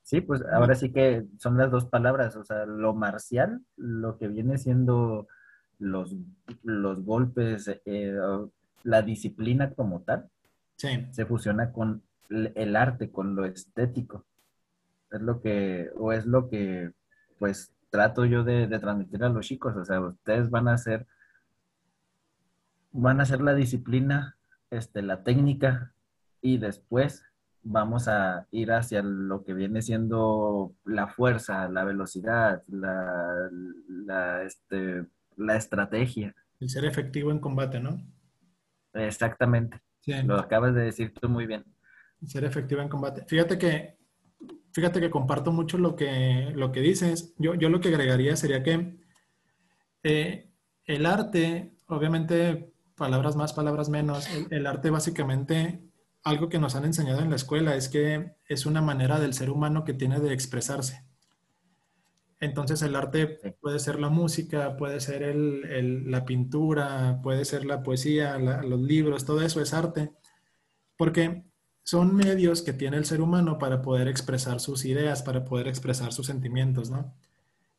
[0.03, 4.27] Sí, pues ahora sí que son las dos palabras, o sea, lo marcial, lo que
[4.27, 5.27] viene siendo
[5.77, 6.15] los,
[6.63, 8.17] los golpes, eh,
[8.83, 10.29] la disciplina como tal,
[10.79, 14.25] se fusiona con el arte, con lo estético.
[15.11, 16.91] Es lo que, o es lo que,
[17.37, 19.75] pues, trato yo de, transmitir a los chicos.
[19.75, 21.07] O sea, ustedes van a hacer,
[22.91, 24.37] van a hacer la disciplina,
[24.69, 25.93] este, la técnica,
[26.41, 27.23] y después
[27.63, 33.49] vamos a ir hacia lo que viene siendo la fuerza, la velocidad, la,
[33.87, 36.35] la, este, la estrategia.
[36.59, 38.01] El ser efectivo en combate, ¿no?
[38.93, 39.81] Exactamente.
[40.05, 41.65] Lo acabas de decir tú muy bien.
[42.25, 43.25] Ser efectivo en combate.
[43.27, 43.97] Fíjate que,
[44.71, 47.33] fíjate que comparto mucho lo que, lo que dices.
[47.37, 48.97] Yo, yo lo que agregaría sería que
[50.03, 50.49] eh,
[50.85, 55.81] el arte, obviamente, palabras más, palabras menos, el, arte básicamente,
[56.23, 59.49] algo que nos han enseñado en la escuela es que es una manera del ser
[59.49, 61.05] humano que tiene de expresarse.
[62.39, 63.27] Entonces el arte
[63.59, 69.25] puede ser la música, puede ser el, la pintura, puede ser la poesía, los libros,
[69.25, 70.11] todo eso es arte,
[70.95, 71.43] porque
[71.83, 76.13] son medios que tiene el ser humano para poder expresar sus ideas, para poder expresar
[76.13, 77.13] sus sentimientos, ¿no?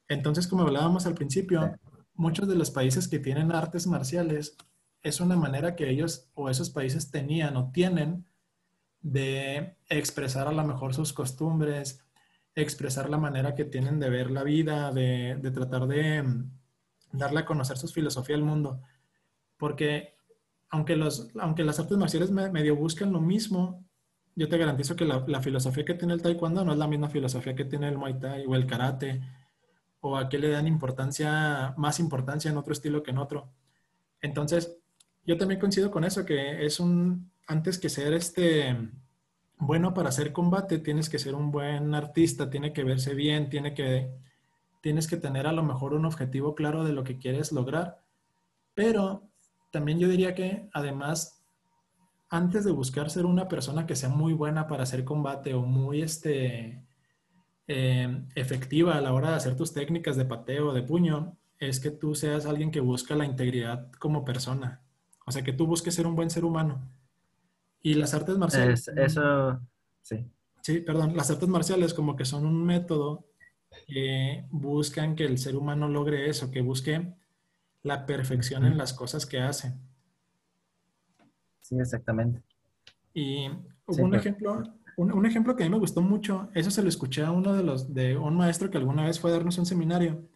[0.09, 1.77] Entonces, como hablábamos al principio,
[2.15, 4.57] muchos de los países que tienen artes marciales
[5.03, 8.27] es una manera que ellos o esos países tenían o tienen
[9.01, 12.05] de expresar a lo mejor sus costumbres,
[12.55, 16.51] expresar la manera que tienen de ver la vida, de, tratar de mm,
[17.13, 18.81] darle a conocer su filosofía al mundo.
[19.57, 20.15] Porque
[20.71, 23.85] aunque, los, aunque las artes marciales medio buscan lo mismo,
[24.37, 27.55] yo te garantizo que la, filosofía que tiene el taekwondo no es la misma filosofía
[27.55, 29.21] que tiene el muay thai o el karate,
[30.01, 33.53] o a qué le dan importancia, más importancia en otro estilo que en otro.
[34.21, 34.77] Entonces,
[35.27, 38.77] yo también coincido con eso, que es un, antes que ser este,
[39.61, 43.75] bueno para hacer combate, tienes que ser un buen artista, tiene que verse bien, tiene
[43.75, 44.11] que,
[44.81, 48.03] tienes que tener a lo mejor un objetivo claro de lo que quieres lograr.
[48.75, 49.23] Pero
[49.71, 51.43] también yo diría que además,
[52.31, 56.03] antes de buscar ser una persona que sea muy buena para hacer combate o muy
[56.03, 56.83] este,
[57.69, 61.91] eh, efectiva a la hora de hacer tus técnicas de pateo, de puño, es que
[61.91, 64.81] tú seas alguien que busca la integridad como persona.
[65.27, 66.81] O sea, que tú busques ser un buen ser humano
[67.83, 68.89] y las artes marciales.
[68.89, 69.61] eso,
[70.03, 70.27] sí.
[70.63, 71.17] Sí, perdón.
[71.17, 73.27] Las artes marciales como que son un método
[73.87, 77.15] que buscan que el ser humano logre eso, que busque
[77.83, 79.73] la perfección en las cosas que hace.
[81.61, 82.43] Sí, exactamente.
[83.15, 83.49] Y
[83.87, 84.63] hubo un ejemplo,
[84.97, 87.63] un, ejemplo que a mí me gustó mucho, eso se lo escuché a uno de
[87.63, 90.29] los, de un maestro que alguna vez fue a darnos un seminario.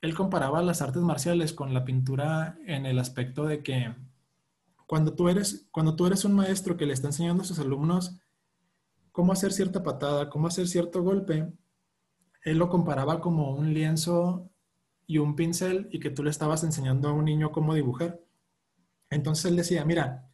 [0.00, 3.94] Él comparaba las artes marciales con la pintura en el aspecto de que
[4.92, 8.20] cuando tú eres, cuando tú eres un maestro que le está enseñando a sus alumnos
[9.10, 11.50] cómo hacer cierta patada, cómo hacer cierto golpe,
[12.42, 14.50] él lo comparaba como un lienzo
[15.06, 18.20] y un pincel y que tú le estabas enseñando a un niño cómo dibujar.
[19.08, 20.28] Entonces él decía, mira,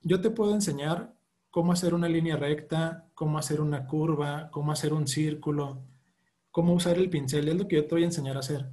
[0.00, 1.14] yo te puedo enseñar
[1.50, 5.84] cómo hacer una línea recta, cómo hacer una curva, cómo hacer un círculo,
[6.50, 8.66] cómo usar el pincel, es lo que yo te voy a enseñar a hacer.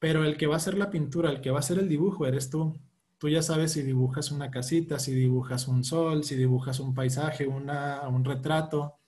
[0.00, 2.26] Pero el que va a hacer la pintura, el que va a hacer el dibujo,
[2.26, 2.76] eres tú.
[3.24, 7.46] Tú ya sabes si dibujas una casita, si dibujas un sol, si dibujas un paisaje,
[7.46, 8.98] un retrato.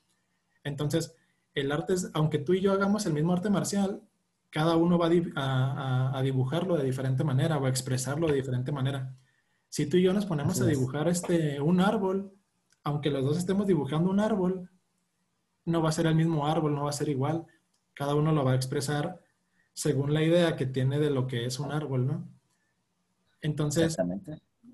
[0.64, 1.14] Entonces,
[1.52, 4.00] el arte es, aunque tú y yo hagamos el mismo arte marcial,
[4.48, 9.14] cada uno va a, dibujarlo de diferente manera o a expresarlo de diferente manera.
[9.68, 12.32] Si tú y yo nos ponemos a dibujar este, un árbol,
[12.84, 14.70] aunque los dos estemos dibujando un árbol,
[15.66, 17.44] no va a ser el mismo árbol, no va a ser igual.
[17.92, 19.20] Cada uno lo va a expresar
[19.74, 22.35] según la idea que tiene de lo que es un árbol, ¿no?
[23.40, 23.96] Entonces,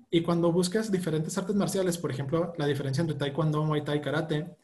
[0.09, 4.55] y cuando buscas diferentes artes marciales, por ejemplo, la diferencia entre taekwondo, muay thai, karate,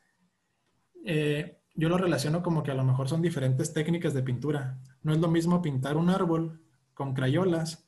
[1.06, 4.80] eh, yo lo relaciono como que a lo mejor son diferentes técnicas de pintura.
[5.02, 6.62] No es lo mismo pintar un árbol
[6.94, 7.88] con crayolas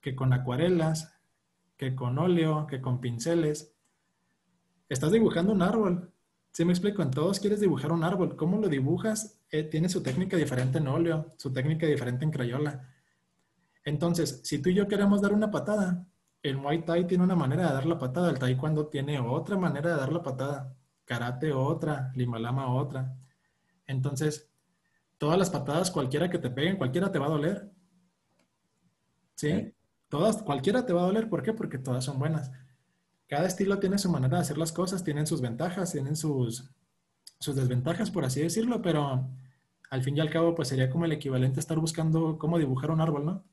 [0.00, 1.12] que con acuarelas,
[1.76, 3.74] que con óleo, que con pinceles.
[4.88, 6.12] Estás dibujando un árbol,
[6.58, 7.02] ¿Sí me explico?
[7.02, 8.34] En todos quieres dibujar un árbol.
[8.34, 9.38] ¿Cómo lo dibujas?
[9.50, 12.96] Eh, tiene su técnica diferente en óleo, su técnica diferente en crayola.
[13.88, 16.06] Entonces, si tú y yo queremos dar una patada,
[16.42, 19.90] el Muay Thai tiene una manera de dar la patada, el Taekwondo tiene otra manera
[19.90, 23.16] de dar la patada, Karate otra, Limalama otra.
[23.86, 24.50] Entonces,
[25.16, 27.72] todas las patadas, cualquiera que te peguen, cualquiera te va a doler.
[29.36, 29.72] ¿Sí?
[30.10, 31.30] Todas, cualquiera te va a doler.
[31.30, 31.54] ¿Por qué?
[31.54, 32.52] Porque todas son buenas.
[33.26, 36.70] Cada estilo tiene su manera de hacer las cosas, tienen sus ventajas, tienen sus,
[37.40, 39.30] sus desventajas, por así decirlo, pero
[39.88, 42.90] al fin y al cabo, pues sería como el equivalente a estar buscando cómo dibujar
[42.90, 43.44] un árbol, ¿no?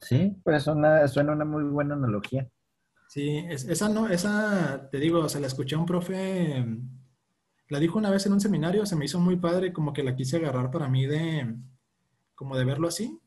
[0.00, 2.48] Sí, pues suena, una muy buena analogía.
[3.08, 6.64] Sí, esa no, esa, te digo, se la escuché a un profe,
[7.68, 10.16] la dijo una vez en un seminario, se me hizo muy padre, como que la
[10.16, 11.56] quise agarrar para mí de,
[12.34, 13.18] como de verlo así.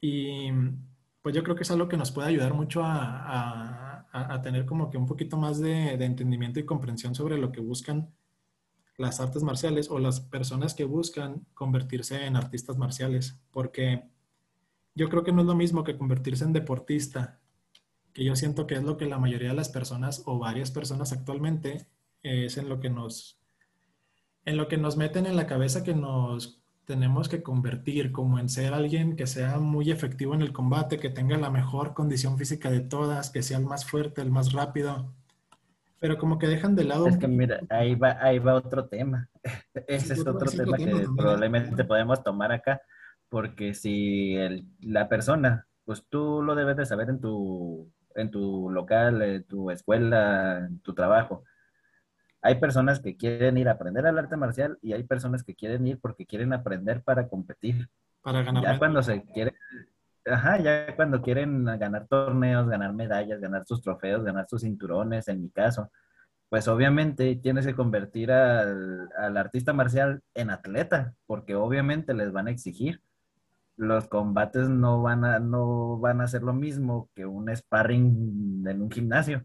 [0.00, 0.50] Y
[1.22, 4.90] pues yo creo que es algo que nos puede ayudar mucho a, a, tener como
[4.90, 8.14] que un poquito más de, de, entendimiento y comprensión sobre lo que buscan
[8.96, 14.04] las artes marciales o las personas que buscan convertirse en artistas marciales, porque
[14.94, 17.40] yo creo que no es lo mismo que convertirse en deportista,
[18.12, 21.12] que yo siento que es lo que la mayoría de las personas o varias personas
[21.12, 21.86] actualmente
[22.22, 23.38] es en lo que nos
[24.46, 28.48] en lo que nos meten en la cabeza que nos tenemos que convertir como en
[28.48, 32.70] ser alguien que sea muy efectivo en el combate, que tenga la mejor condición física
[32.70, 35.14] de todas, que sea el más fuerte, el más rápido.
[35.98, 37.06] Pero como que dejan de lado.
[37.06, 39.30] Es que mira, ahí va, ahí va otro tema.
[39.88, 42.82] Ese es otro, tema, que probablemente podemos tomar acá
[43.34, 44.36] porque si
[44.78, 49.72] la persona, pues tú lo debes de saber en tu, en tu local, en tu
[49.72, 51.42] escuela, en tu trabajo.
[52.42, 55.84] Hay personas que quieren ir a aprender al arte marcial y hay personas que quieren
[55.84, 57.88] ir porque quieren aprender para competir.
[58.22, 58.62] Para ganar.
[58.62, 59.56] Ya cuando se quieren,
[60.26, 65.42] ajá, ya cuando quieren ganar torneos, ganar medallas, ganar sus trofeos, ganar sus cinturones, en
[65.42, 65.90] mi caso,
[66.48, 72.46] pues obviamente tienes que convertir al, al artista marcial en atleta, porque obviamente les van
[72.46, 73.02] a exigir
[73.76, 78.82] los combates no van a, no van a ser lo mismo que un sparring en
[78.82, 79.44] un gimnasio.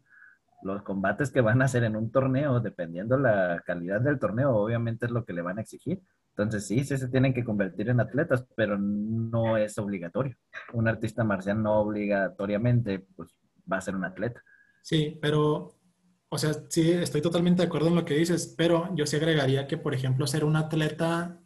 [0.61, 5.05] Los combates que van a hacer en un torneo, dependiendo la calidad del torneo, obviamente
[5.05, 6.01] es lo que le van a exigir.
[6.31, 10.35] Entonces sí, sí se tienen que convertir en atletas, pero no es obligatorio.
[10.73, 13.35] Un artista marcial no obligatoriamente pues,
[13.71, 14.41] va a ser un atleta.
[14.81, 15.75] Sí, pero,
[16.29, 19.67] o sea, sí, estoy totalmente de acuerdo en lo que dices, pero yo sí agregaría
[19.67, 21.38] que, por ejemplo, ser un atleta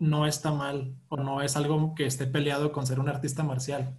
[0.00, 3.96] no está mal o no es algo que esté peleado con ser un artista marcial.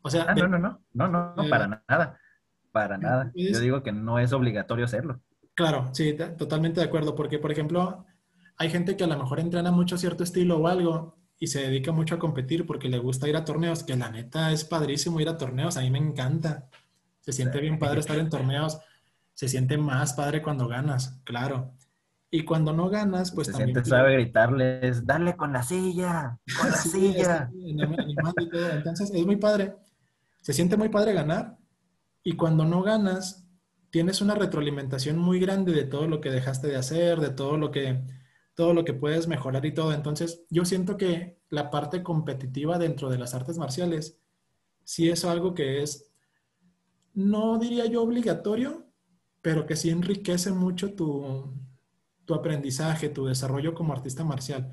[0.00, 2.18] O sea, ah, no, no, no, no, no, no, para nada,
[2.72, 3.32] para nada.
[3.34, 5.20] Yo digo que no es obligatorio hacerlo.
[5.54, 8.06] Claro, sí, totalmente de acuerdo, porque por ejemplo,
[8.56, 11.90] hay gente que a lo mejor entrena mucho cierto estilo o algo y se dedica
[11.90, 15.28] mucho a competir porque le gusta ir a torneos, que la neta es padrísimo ir
[15.28, 16.68] a torneos, a mí me encanta.
[17.20, 18.78] Se siente bien padre estar en torneos,
[19.34, 21.72] se siente más padre cuando ganas, claro.
[22.30, 23.74] Y cuando no ganas, pues Se también...
[23.74, 27.50] Siente sabe gritarles, dale con la silla, con la silla.
[27.52, 29.74] Entonces es muy padre.
[30.42, 31.56] Se siente muy padre ganar.
[32.22, 33.48] Y cuando no ganas,
[33.90, 37.70] tienes una retroalimentación muy grande de todo lo que dejaste de hacer, de todo lo
[37.70, 38.04] que,
[38.54, 39.94] todo lo que puedes mejorar y todo.
[39.94, 44.18] Entonces yo siento que la parte competitiva dentro de las artes marciales
[44.84, 46.12] sí es algo que es,
[47.14, 48.86] no diría yo obligatorio,
[49.40, 51.54] pero que sí enriquece mucho tu,
[52.28, 54.70] tu aprendizaje, tu desarrollo como artista marcial.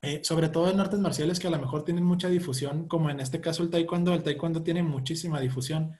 [0.00, 3.18] Eh, sobre todo en artes marciales que a lo mejor tienen mucha difusión, como en
[3.18, 4.14] este caso el taekwondo.
[4.14, 5.96] El taekwondo tiene muchísima difusión.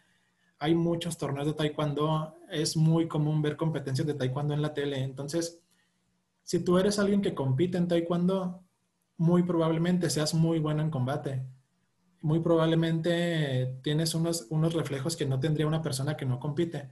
[0.60, 2.36] Hay muchos torneos de taekwondo.
[2.48, 5.02] Es muy común ver competencias de taekwondo en la tele.
[5.02, 5.60] Entonces,
[6.44, 8.62] si tú eres alguien que compite en taekwondo,
[9.16, 11.44] muy probablemente seas muy bueno en combate.
[12.20, 16.88] Muy probablemente tienes unos, unos reflejos que no tendría una persona que no compite.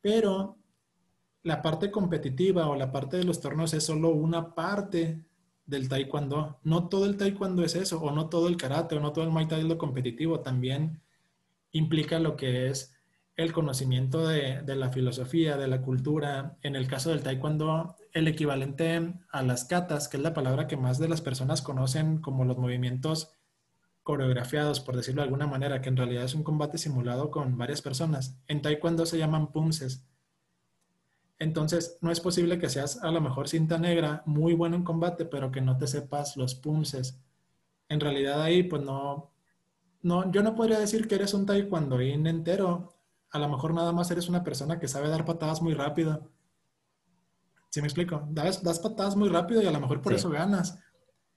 [0.00, 0.59] Pero
[1.42, 5.24] la parte competitiva o la parte de los torneos es solo una parte
[5.66, 6.58] del taekwondo.
[6.64, 9.30] No todo el taekwondo es eso, o no todo el karate, o no todo el
[9.30, 10.40] muay thai es lo competitivo.
[10.40, 11.00] También
[11.72, 12.94] implica lo que es
[13.36, 16.58] el conocimiento de, de, la filosofía, de la cultura.
[16.62, 20.76] En el caso del taekwondo, el equivalente a las katas, que es la palabra que
[20.76, 23.32] más de las personas conocen como los movimientos
[24.02, 27.80] coreografiados, por decirlo de alguna manera, que en realidad es un combate simulado con varias
[27.80, 28.38] personas.
[28.48, 30.09] En taekwondo se llaman punces
[31.40, 35.24] entonces, no es posible que seas a lo mejor cinta negra, muy bueno en combate,
[35.24, 37.18] pero que no te sepas los punces.
[37.88, 39.32] En realidad ahí, pues no,
[40.02, 42.94] no, yo no podría decir que eres un taekwondoín entero.
[43.30, 46.30] A lo mejor nada más eres una persona que sabe dar patadas muy rápido.
[47.70, 48.28] ¿Sí me explico?
[48.30, 50.78] Das, das patadas muy rápido y a lo mejor por eso ganas.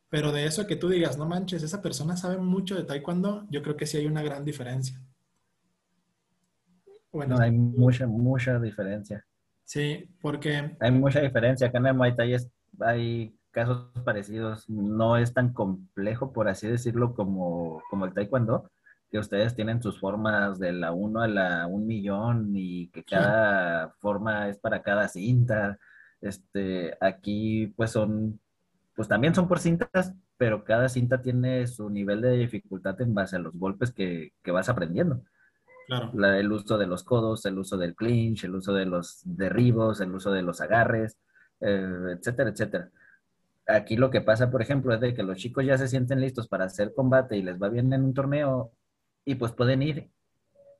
[0.10, 3.64] Pero de eso que tú digas, no manches, esa persona sabe mucho de taekwondo, yo
[3.64, 5.02] creo que sí hay una gran diferencia.
[7.14, 9.26] no, hay mucha, mucha diferencia.
[9.64, 10.76] Sí, porque...
[10.80, 11.68] Hay mucha diferencia.
[11.68, 12.36] Acá en el Muay Thai
[12.80, 14.70] hay casos parecidos.
[14.70, 18.70] No es tan complejo, por así decirlo, como, como el Taekwondo,
[19.10, 23.90] que ustedes tienen sus formas de la 1 a la 1 millón y que cada
[24.00, 25.78] forma es para cada cinta.
[26.20, 28.40] Este, aquí pues son,
[28.96, 33.36] pues también son por cintas, pero cada cinta tiene su nivel de dificultad en base
[33.36, 35.24] a los golpes que, que vas aprendiendo.
[35.88, 36.12] Claro.
[36.36, 40.14] el uso de los codos, el uso del clinch, el uso de los derribos, el
[40.14, 41.18] uso de los agarres,
[41.60, 42.90] eh, etcétera, etcétera.
[43.68, 46.48] Aquí lo que pasa, por ejemplo, es de que los chicos ya se sienten listos
[46.48, 48.72] para hacer combate y les va bien en un torneo
[49.26, 50.10] y pues pueden ir.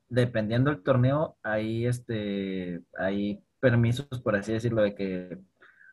[0.08, 5.38] Dependiendo del torneo, hay, este, hay permisos, por así decirlo, de que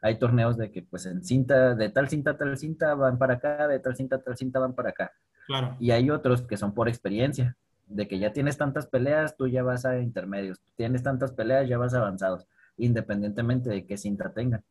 [0.01, 3.67] hay torneos de que pues en cinta, de tal cinta tal cinta van para acá,
[3.67, 5.11] de tal cinta tal cinta van para acá.
[5.47, 5.77] Claro.
[5.79, 7.55] Y hay otros que son por experiencia
[7.91, 11.77] de que ya tienes tantas peleas, tú ya vas a intermedios, tienes tantas peleas, ya
[11.77, 14.63] vas avanzados, independientemente de qué cinta tengan.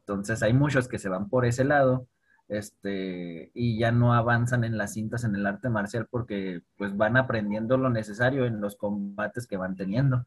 [0.00, 2.06] Entonces hay muchos que se van por ese lado
[2.48, 7.16] este, y ya no avanzan en las cintas en el arte marcial porque pues van
[7.16, 10.26] aprendiendo lo necesario en los combates que van teniendo.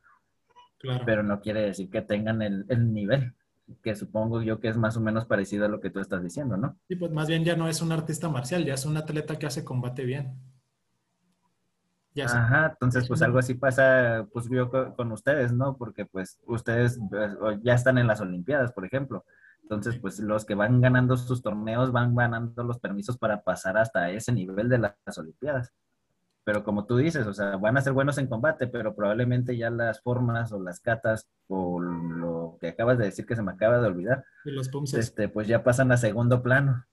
[0.79, 1.03] Claro.
[1.05, 3.33] Pero no quiere decir que tengan el, el nivel
[3.83, 6.57] que supongo yo que es más o menos parecido a lo que tú estás diciendo,
[6.57, 6.77] ¿no?
[6.87, 9.45] Sí, pues más bien ya no es un artista marcial, ya es un atleta que
[9.45, 10.33] hace combate bien.
[12.25, 15.77] Ajá, entonces pues algo así pasa pues yo con ustedes, ¿no?
[15.77, 17.31] Porque pues ustedes pues,
[17.63, 19.25] ya están en las Olimpiadas, por ejemplo.
[19.63, 24.09] Entonces pues los que van ganando sus torneos van ganando los permisos para pasar hasta
[24.09, 25.73] ese nivel de las Olimpiadas.
[26.49, 29.69] Pero como tú dices, o sea, van a ser buenos en combate, pero probablemente ya
[29.69, 33.79] las formas o las catas o lo que acabas de decir que se me acaba
[33.79, 34.23] de olvidar,
[34.93, 36.85] este, pues ya pasan a segundo plano.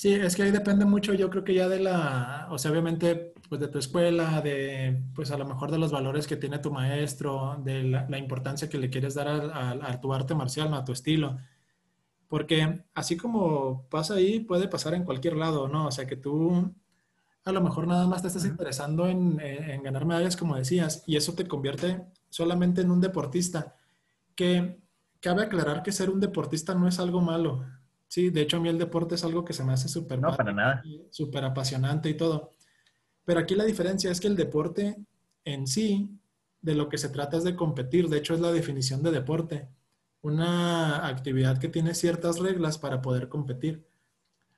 [0.00, 3.34] Sí, es que ahí depende mucho, yo creo que ya de la, o sea, obviamente,
[3.50, 6.70] pues de tu escuela, de, pues a lo mejor de los valores que tiene tu
[6.70, 11.36] maestro, de la, importancia que le quieres dar a, tu arte marcial, a tu estilo.
[12.28, 15.88] Porque así como pasa ahí, puede pasar en cualquier lado, ¿no?
[15.88, 16.74] O sea, que tú
[17.44, 21.16] a lo mejor nada más te estás interesando en, en ganar medallas, como decías, y
[21.16, 23.76] eso te convierte solamente en un deportista.
[24.34, 24.80] Que
[25.20, 27.66] cabe aclarar que ser un deportista no es algo malo
[28.10, 30.36] Sí, de hecho a mí el deporte es algo que se me hace súper no,
[30.36, 30.82] para nada.
[31.10, 32.56] súper apasionante y todo.
[33.24, 34.96] Pero aquí la diferencia es que el deporte
[35.44, 36.10] en sí,
[36.60, 38.08] de lo que se trata es de competir.
[38.08, 39.68] De hecho, es la definición de deporte.
[40.22, 43.86] Una actividad que tiene ciertas reglas para poder competir.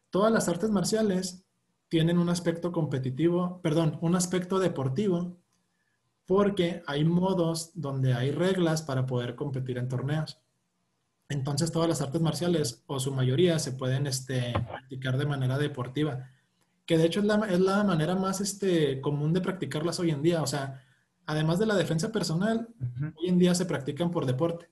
[0.08, 1.44] Todas las artes marciales
[1.88, 5.36] tienen un aspecto competitivo, perdón, un aspecto deportivo,
[6.24, 10.41] porque hay modos donde hay reglas para poder competir en torneos.
[11.32, 16.28] Entonces todas las artes marciales, o su mayoría, se pueden este, practicar de manera deportiva,
[16.84, 20.22] que de hecho es la, es la manera más este, común de practicarlas hoy en
[20.22, 20.42] día.
[20.42, 20.82] O sea,
[21.24, 22.68] además de la defensa personal,
[23.16, 24.68] hoy en día se practican por deporte.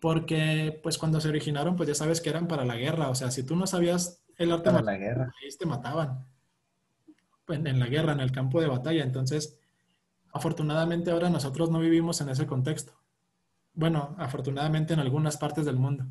[0.00, 3.10] Porque pues cuando se originaron, pues ya sabes que eran para la guerra.
[3.10, 6.26] O sea, si tú no sabías el arte para la guerra, te mataban.
[7.48, 9.04] En la guerra, en el campo de batalla.
[9.04, 9.58] Entonces,
[10.32, 12.94] afortunadamente ahora nosotros no vivimos en ese contexto
[13.76, 16.06] bueno, afortunadamente en algunas partes del mundo.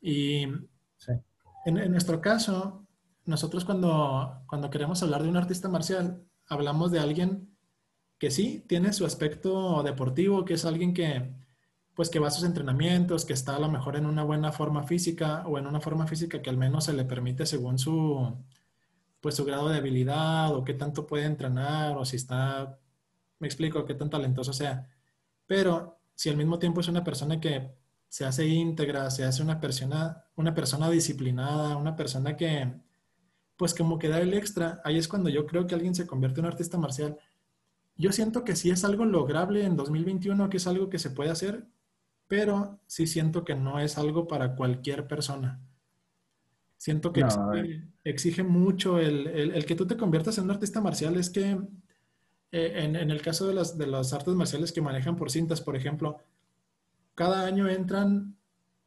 [0.00, 0.42] Y
[1.64, 2.86] en, nuestro caso,
[3.24, 7.56] nosotros cuando, cuando queremos hablar de un artista marcial, hablamos de alguien
[8.18, 11.34] que sí tiene su aspecto deportivo, que es alguien que,
[11.94, 14.84] pues que va a sus entrenamientos, que está a lo mejor en una buena forma
[14.84, 18.36] física o en una forma física que al menos se le permite según su,
[19.20, 22.78] pues su grado de habilidad o qué tanto puede entrenar o si está,
[23.38, 24.86] me explico, qué tan talentoso sea.
[25.46, 27.70] Pero si al mismo tiempo es una persona que
[28.08, 32.72] se hace íntegra, se hace una persona, una persona disciplinada, una persona que,
[33.56, 36.40] pues como que da el extra, ahí es cuando yo creo que alguien se convierte
[36.40, 37.16] en un artista marcial.
[37.94, 41.30] Yo siento que sí es algo lograble en 2021, que es algo que se puede
[41.30, 41.68] hacer,
[42.26, 45.60] pero sí siento que no es algo para cualquier persona.
[46.78, 47.24] Siento que
[48.02, 51.60] exige, mucho el, el, que tú te conviertas en un artista marcial, es que
[52.50, 55.76] eh, en, el caso de las, de las artes marciales que manejan por cintas, por
[55.76, 56.18] ejemplo,
[57.14, 58.36] cada año entran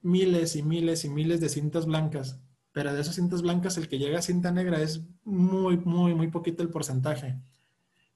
[0.01, 2.39] miles y miles y miles de cintas blancas,
[2.72, 6.30] pero de esas cintas blancas el que llega a cinta negra es muy, muy, muy
[6.30, 7.38] poquito el porcentaje.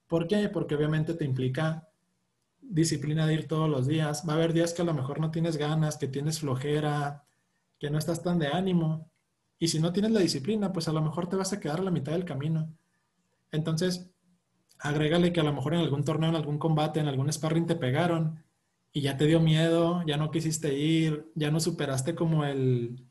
[0.08, 0.48] ¿Por qué?
[0.48, 1.88] Porque obviamente te implica
[2.60, 4.24] disciplina de ir todos los días.
[4.28, 7.24] Va a haber días que a lo mejor no tienes ganas, que tienes flojera,
[7.78, 9.10] que no estás tan de ánimo.
[9.58, 11.84] Y si no tienes la disciplina, pues a lo mejor te vas a quedar a
[11.84, 12.72] la mitad del camino.
[13.52, 14.10] Entonces,
[14.78, 17.76] agrégale que a lo mejor en algún torneo, en algún combate, en algún sparring te
[17.76, 18.42] pegaron
[18.92, 23.04] y ya te dio miedo, ya no quisiste ir, ya no superaste como el,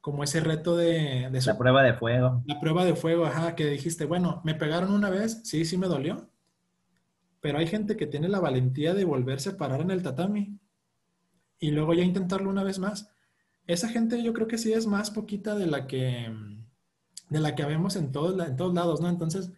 [0.00, 1.28] como ese reto de...
[1.44, 2.42] la prueba de fuego.
[2.46, 5.88] La prueba de fuego, ajá, que dijiste, bueno, me pegaron una vez, sí, sí me
[5.88, 6.28] dolió,
[7.40, 10.58] pero hay gente que tiene la valentía de volverse a parar en el tatami
[11.58, 13.10] y luego ya intentarlo una vez más.
[13.66, 16.32] Esa gente yo creo que sí es más poquita de la que,
[17.28, 19.08] de la que vemos en todos, en todos lados, ¿no?
[19.08, 19.50] Entonces,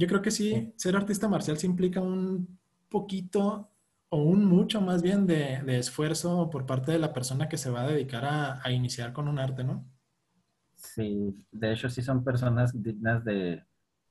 [0.00, 3.68] yo creo que sí, ser artista marcial sí implica un poquito
[4.08, 7.82] o un mucho más bien de, esfuerzo por parte de la persona que se va
[7.82, 9.84] a dedicar a, iniciar con un arte, ¿no?
[10.74, 13.62] Sí, de hecho sí son personas dignas de,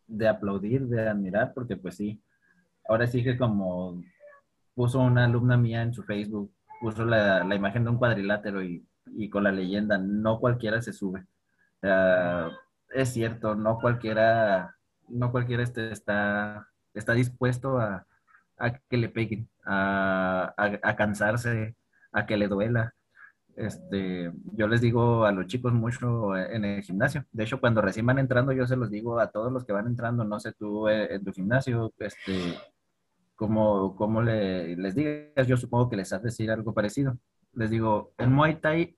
[0.05, 2.21] de aplaudir, de admirar, porque pues sí,
[2.87, 3.99] ahora sí que como
[4.75, 8.85] puso una alumna mía en su Facebook, puso la, la imagen de un cuadrilátero y,
[9.07, 11.25] y, con la leyenda, no cualquiera se sube.
[12.93, 14.75] es cierto, no cualquiera,
[15.09, 18.05] no cualquiera este, está, está dispuesto a,
[18.57, 21.75] a que le peguen, a, a, cansarse,
[22.11, 22.93] a que le duela.
[23.55, 27.25] Este, yo les digo a los chicos mucho en el gimnasio.
[27.31, 29.87] De hecho, cuando recién van entrando, yo se los digo a todos los que van
[29.87, 32.57] entrando, no sé tú eh, en tu gimnasio, este,
[33.35, 37.17] como, como le, les digas, yo supongo que les has de decir algo parecido.
[37.53, 38.97] Les digo, el Muay Thai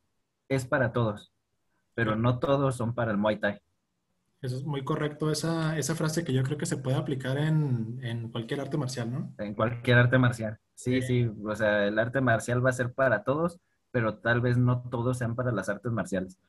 [0.50, 1.32] es para todos,
[1.96, 3.62] pero no todos son para el Muay Thai.
[4.42, 8.00] Eso es muy correcto, esa, esa frase que yo creo que se puede aplicar en,
[8.02, 9.34] en, cualquier arte marcial, ¿no?
[9.38, 10.58] En cualquier arte marcial.
[10.74, 13.60] Sí, sí, o sea, el arte marcial va a ser para todos,
[13.92, 16.40] pero tal vez no todos sean para las artes marciales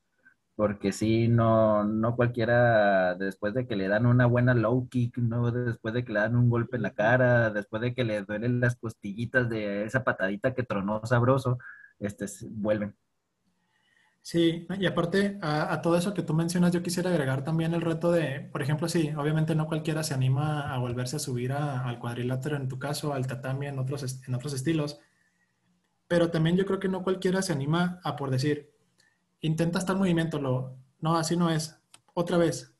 [0.54, 5.50] porque sí, no, no cualquiera, después de que le dan una buena low kick, no
[5.50, 8.60] después de que le dan un golpe en la cara, después de que le duelen
[8.60, 11.58] las costillitas de esa patadita que tronó sabroso,
[11.98, 12.94] este, vuelven.
[14.24, 18.12] Sí, y aparte a, todo eso que tú mencionas, yo quisiera agregar también el reto
[18.12, 22.56] de, por ejemplo, sí, obviamente no cualquiera se anima a volverse a subir al cuadrilátero
[22.56, 25.00] en tu caso, al tatami en otros, en otros estilos,
[26.06, 28.72] pero también yo creo que no cualquiera se anima a por decir,
[29.40, 31.76] intenta estar movimiento, lo, no, así no es,
[32.14, 32.72] otra vez.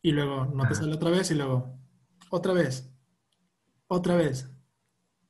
[0.00, 1.76] Y luego no te sale otra vez y luego
[2.30, 2.88] otra vez,
[3.88, 4.48] otra vez,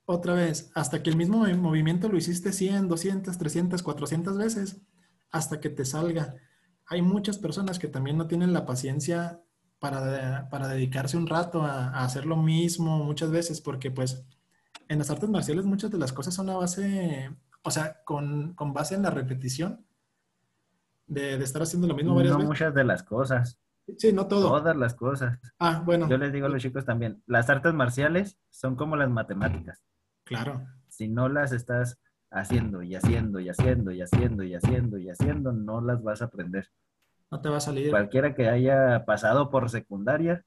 [0.04, 4.82] otra vez, hasta que el mismo movimiento lo hiciste 100, 200, 300, 400 veces,
[5.30, 6.34] hasta que te salga.
[6.86, 9.42] Hay muchas personas que también no tienen la paciencia
[9.78, 14.24] para, para dedicarse un rato a, a, hacer lo mismo muchas veces, porque pues
[14.88, 17.30] en las artes marciales muchas de las cosas son a base,
[17.62, 19.84] o sea, con, con base en la repetición
[21.06, 23.58] de, estar haciendo lo mismo varias no muchas de las cosas.
[23.98, 24.48] Sí, no todo.
[24.48, 25.38] Todas las cosas.
[25.58, 26.08] Ah, bueno.
[26.08, 29.82] Yo les digo a los chicos también, las artes marciales son como las matemáticas.
[30.24, 30.66] Claro.
[30.88, 31.98] Si no las estás
[32.40, 36.26] haciendo y haciendo y haciendo y haciendo y haciendo y haciendo, no las vas a
[36.26, 36.68] aprender.
[37.30, 37.90] No te va a salir.
[37.90, 40.44] Cualquiera que haya pasado por secundaria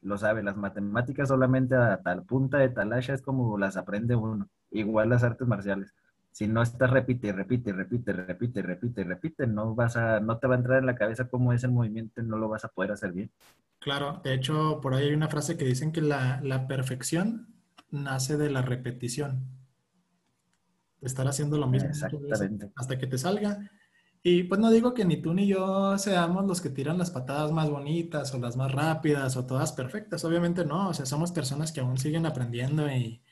[0.00, 4.48] lo sabe, las matemáticas solamente a tal punta de talacha es como las aprende uno.
[4.70, 5.94] Igual las artes marciales
[6.34, 10.56] si no estás repite, repite, repite, repite, repite, repite, no vas a, no te va
[10.56, 12.90] a entrar en la cabeza cómo es el movimiento y no lo vas a poder
[12.90, 13.30] hacer bien.
[13.78, 17.54] Claro, de hecho, por ahí hay una frase que dicen que la, perfección
[17.92, 19.44] nace de la repetición.
[21.04, 21.90] Estar haciendo lo mismo
[22.74, 23.70] hasta que te salga.
[24.22, 27.52] Y pues no digo que ni tú ni yo seamos los que tiran las patadas
[27.52, 30.24] más bonitas o las más rápidas o todas perfectas.
[30.24, 33.22] Obviamente no, o sea, somos personas que aún siguen aprendiendo y,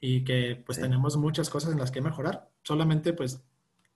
[0.00, 2.50] y que pues tenemos muchas cosas en las que mejorar.
[2.62, 3.44] Solamente pues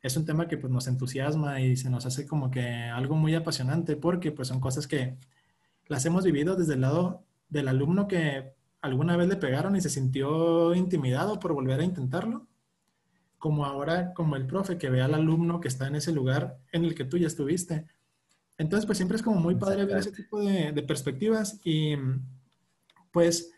[0.02, 3.34] es un tema que pues nos entusiasma y se nos hace como que algo muy
[3.34, 5.16] apasionante porque pues son cosas que
[5.86, 9.90] las hemos vivido desde el lado del alumno que alguna vez le pegaron y se
[9.90, 12.46] sintió intimidado por volver a intentarlo,
[13.40, 16.84] como ahora como el profe que ve al alumno que está en ese lugar en
[16.84, 17.86] el que tú ya estuviste.
[18.58, 21.96] Entonces pues siempre es como muy padre ver ese tipo de, de perspectivas y
[23.10, 23.50] pues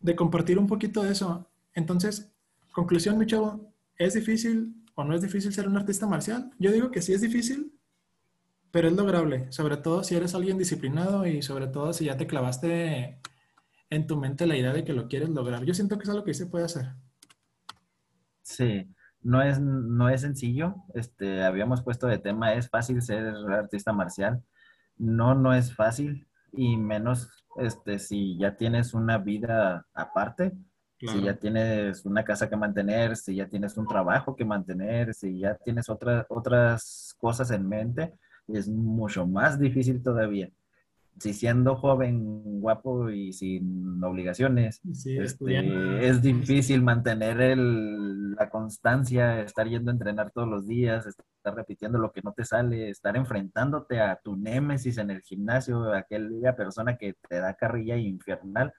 [0.00, 1.50] de compartir un poquito de eso.
[1.74, 2.30] Entonces,
[2.72, 6.52] conclusión, mi chavo, ¿es difícil o no es difícil ser un artista marcial?
[6.58, 7.72] Yo digo que sí es difícil,
[8.70, 12.26] pero es lograble, sobre todo si eres alguien disciplinado y sobre todo si ya te
[12.26, 13.18] clavaste
[13.90, 15.64] en tu mente la idea de que lo quieres lograr.
[15.64, 16.92] Yo siento que es algo que se puede hacer.
[18.42, 18.93] Sí,
[19.24, 20.76] no es, no es sencillo.
[20.94, 24.42] Este, habíamos puesto de tema, es fácil ser artista marcial.
[24.96, 30.52] No, no es fácil y menos este, si ya tienes una vida aparte
[31.06, 35.38] si ya tienes una casa que mantener, si ya tienes un trabajo que mantener, si
[35.38, 38.14] ya tienes otras cosas en mente,
[38.48, 40.50] es mucho más difícil todavía.
[41.18, 49.90] Si siendo joven, guapo y sin obligaciones, este, es difícil mantener la constancia, estar yendo
[49.90, 54.16] a entrenar todos los días, estar repitiendo lo que no te sale, estar enfrentándote a
[54.16, 58.72] tu némesis en el gimnasio, aquella persona que te da carrilla infernal.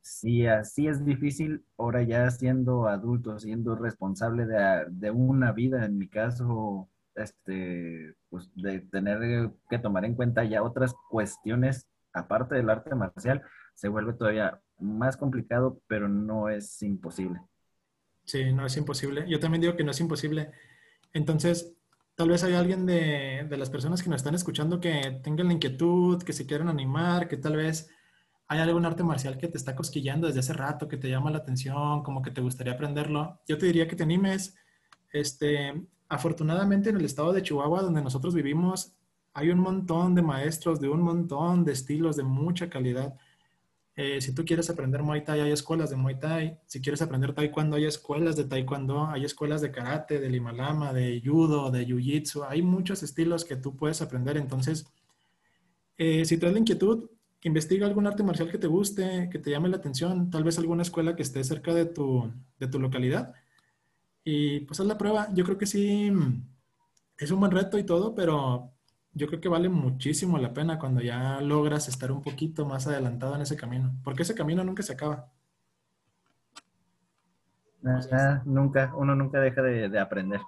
[0.00, 6.08] Si así es difícil, ahora ya siendo adulto, siendo responsable de, una vida, en mi
[6.08, 12.94] caso, este, pues de tener que tomar en cuenta ya otras cuestiones aparte del arte
[12.94, 13.42] marcial,
[13.74, 17.40] se vuelve todavía más complicado, pero no es imposible.
[18.24, 19.24] Sí, no es imposible.
[19.28, 20.50] Yo también digo que no es imposible.
[21.12, 21.74] Entonces,
[22.14, 25.52] tal vez hay alguien de, de las personas que nos están escuchando que tengan la
[25.52, 27.90] inquietud, que se quieran animar, que tal vez
[28.48, 31.38] hay algún arte marcial que te está cosquillando desde hace rato, que te llama la
[31.38, 33.40] atención, como que te gustaría aprenderlo.
[33.46, 34.56] Yo te diría que te animes.
[35.12, 38.92] Este, afortunadamente en el estado de Chihuahua, donde nosotros vivimos,
[39.32, 43.14] hay un montón de maestros de un montón de estilos de mucha calidad.
[43.94, 46.58] Eh, si tú quieres aprender Muay Thai, hay escuelas de Muay Thai.
[46.66, 49.06] Si quieres aprender Taekwondo, hay escuelas de Taekwondo.
[49.06, 52.46] Hay escuelas de Karate, de Limalama, de Judo, de Jiu-Jitsu.
[52.48, 54.36] Hay muchos estilos que tú puedes aprender.
[54.36, 54.86] Entonces,
[55.96, 57.10] eh, si tienes la inquietud,
[57.42, 60.30] investiga algún arte marcial que te guste, que te llame la atención.
[60.30, 63.34] Tal vez alguna escuela que esté cerca de tu, de tu localidad.
[64.28, 65.28] Y pues haz la prueba.
[65.32, 66.12] Yo creo que sí,
[67.16, 68.72] es un buen reto y todo, pero
[69.12, 73.36] yo creo que vale muchísimo la pena cuando ya logras estar un poquito más adelantado
[73.36, 75.30] en ese camino, porque ese camino nunca se acaba.
[78.44, 80.40] nunca, uno nunca deja de, aprender.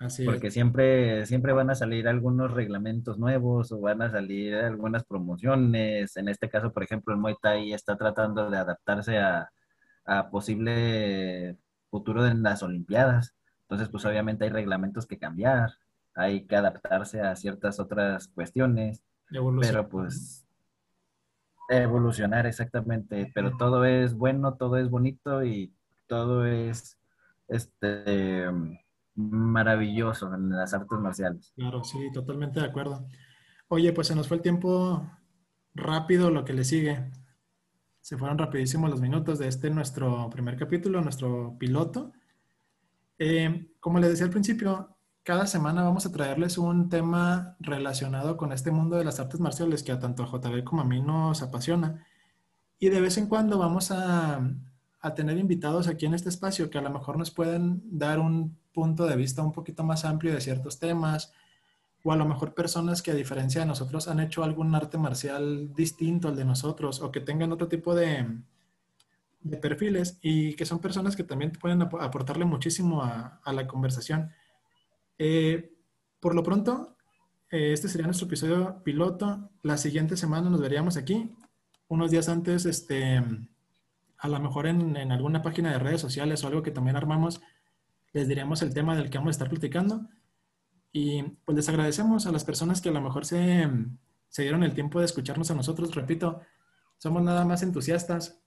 [0.00, 5.04] Así porque siempre, siempre van a salir algunos reglamentos nuevos o van a salir algunas
[5.04, 6.16] promociones.
[6.16, 9.48] En este caso, por ejemplo, el Muay Thai está tratando de adaptarse a,
[10.06, 11.56] a posible
[11.92, 13.36] futuro en las Olimpiadas.
[13.62, 15.74] Entonces, pues obviamente hay reglamentos que cambiar
[16.14, 19.02] hay que adaptarse a ciertas otras cuestiones,
[19.60, 20.46] pero pues
[21.68, 25.72] evolucionar exactamente, pero todo es bueno, todo es bonito y
[26.06, 26.98] todo es
[27.48, 28.46] este
[29.14, 31.52] maravilloso en las artes marciales.
[31.56, 33.06] Claro, sí, totalmente de acuerdo.
[33.68, 35.10] Oye, pues se nos fue el tiempo
[35.74, 37.10] rápido lo que le sigue.
[38.02, 42.12] Se fueron rapidísimos los minutos de este nuestro primer capítulo, nuestro piloto.
[43.16, 48.52] Eh, como les decía al principio, cada semana vamos a traerles un tema relacionado con
[48.52, 51.42] este mundo de las artes marciales que a tanto a JB como a mí nos
[51.42, 52.04] apasiona.
[52.80, 54.50] Y de vez en cuando vamos a,
[55.14, 59.06] tener invitados aquí en este espacio que a lo mejor nos pueden dar un punto
[59.06, 61.32] de vista un poquito más amplio de ciertos temas,
[62.02, 65.72] o a lo mejor personas que a diferencia de nosotros han hecho algún arte marcial
[65.74, 68.26] distinto al de nosotros, o que tengan otro tipo de,
[69.42, 74.30] de perfiles y que son personas que también pueden aportarle muchísimo a, la conversación.
[75.18, 75.72] Eh,
[76.20, 76.96] por lo pronto,
[77.50, 79.50] eh, este sería nuestro episodio piloto.
[79.62, 81.34] La siguiente semana nos veríamos aquí.
[81.88, 83.22] Unos días antes, este,
[84.18, 87.40] a lo mejor en, alguna página de redes sociales o algo que también armamos,
[88.12, 90.08] les diríamos el tema del que vamos a estar platicando.
[90.92, 93.68] Y pues les agradecemos a las personas que a lo mejor se,
[94.28, 95.94] se dieron el tiempo de escucharnos a nosotros.
[95.94, 96.40] Repito,
[96.98, 98.42] somos nada más entusiastas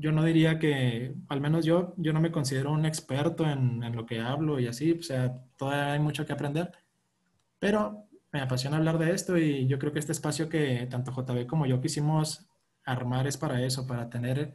[0.00, 3.94] yo no diría que, al menos yo, yo no me considero un experto en, en,
[3.94, 6.72] lo que hablo y así, o sea, todavía hay mucho que aprender,
[7.58, 11.46] pero me apasiona hablar de esto y yo creo que este espacio que tanto JB
[11.46, 12.46] como yo quisimos
[12.82, 14.54] armar es para eso, para tener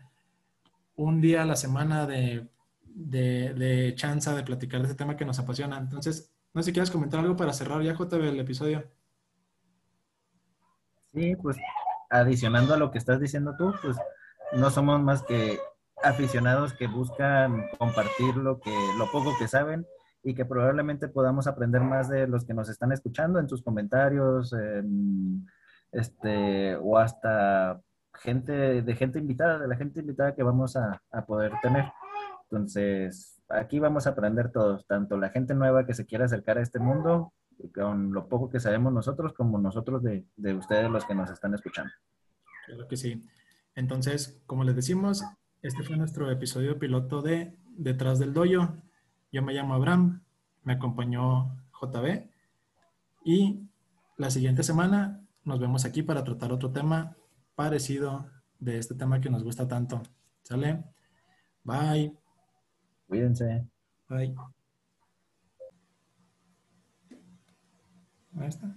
[0.96, 2.48] un día a la semana de,
[2.82, 5.78] de, de chance de platicar de este tema que nos apasiona.
[5.78, 8.90] Entonces, no sé si quieres comentar algo para cerrar ya, JB, el episodio.
[11.14, 11.58] Sí, pues
[12.10, 13.98] adicionando a lo que estás diciendo tú, pues
[14.54, 15.60] no somos más que
[16.02, 19.86] aficionados que buscan compartir lo que lo poco que saben
[20.24, 24.56] y que probablemente podamos aprender más de los que nos están escuchando en sus comentarios
[25.92, 27.82] este o hasta
[28.14, 31.86] gente de gente invitada de la gente invitada que vamos a, poder tener
[32.44, 36.62] entonces aquí vamos a aprender todos tanto la gente nueva que se quiera acercar a
[36.62, 37.34] este mundo
[37.74, 41.54] con lo poco que sabemos nosotros como nosotros de, de ustedes los que nos están
[41.54, 41.92] escuchando
[42.66, 43.26] claro que sí
[43.76, 45.24] entonces, como les decimos,
[45.62, 48.74] este fue nuestro episodio piloto de Detrás del Doyo.
[49.32, 50.24] Yo me llamo Abraham,
[50.64, 52.30] me acompañó JB
[53.26, 53.68] y
[54.18, 57.18] la siguiente semana nos vemos aquí para tratar otro tema
[57.56, 60.02] parecido de este tema que nos gusta tanto.
[60.42, 60.86] ¿Sale?
[61.64, 62.25] Bye.
[63.08, 63.68] Cuídense.
[64.10, 64.36] Bye.
[68.38, 68.76] Ahí está.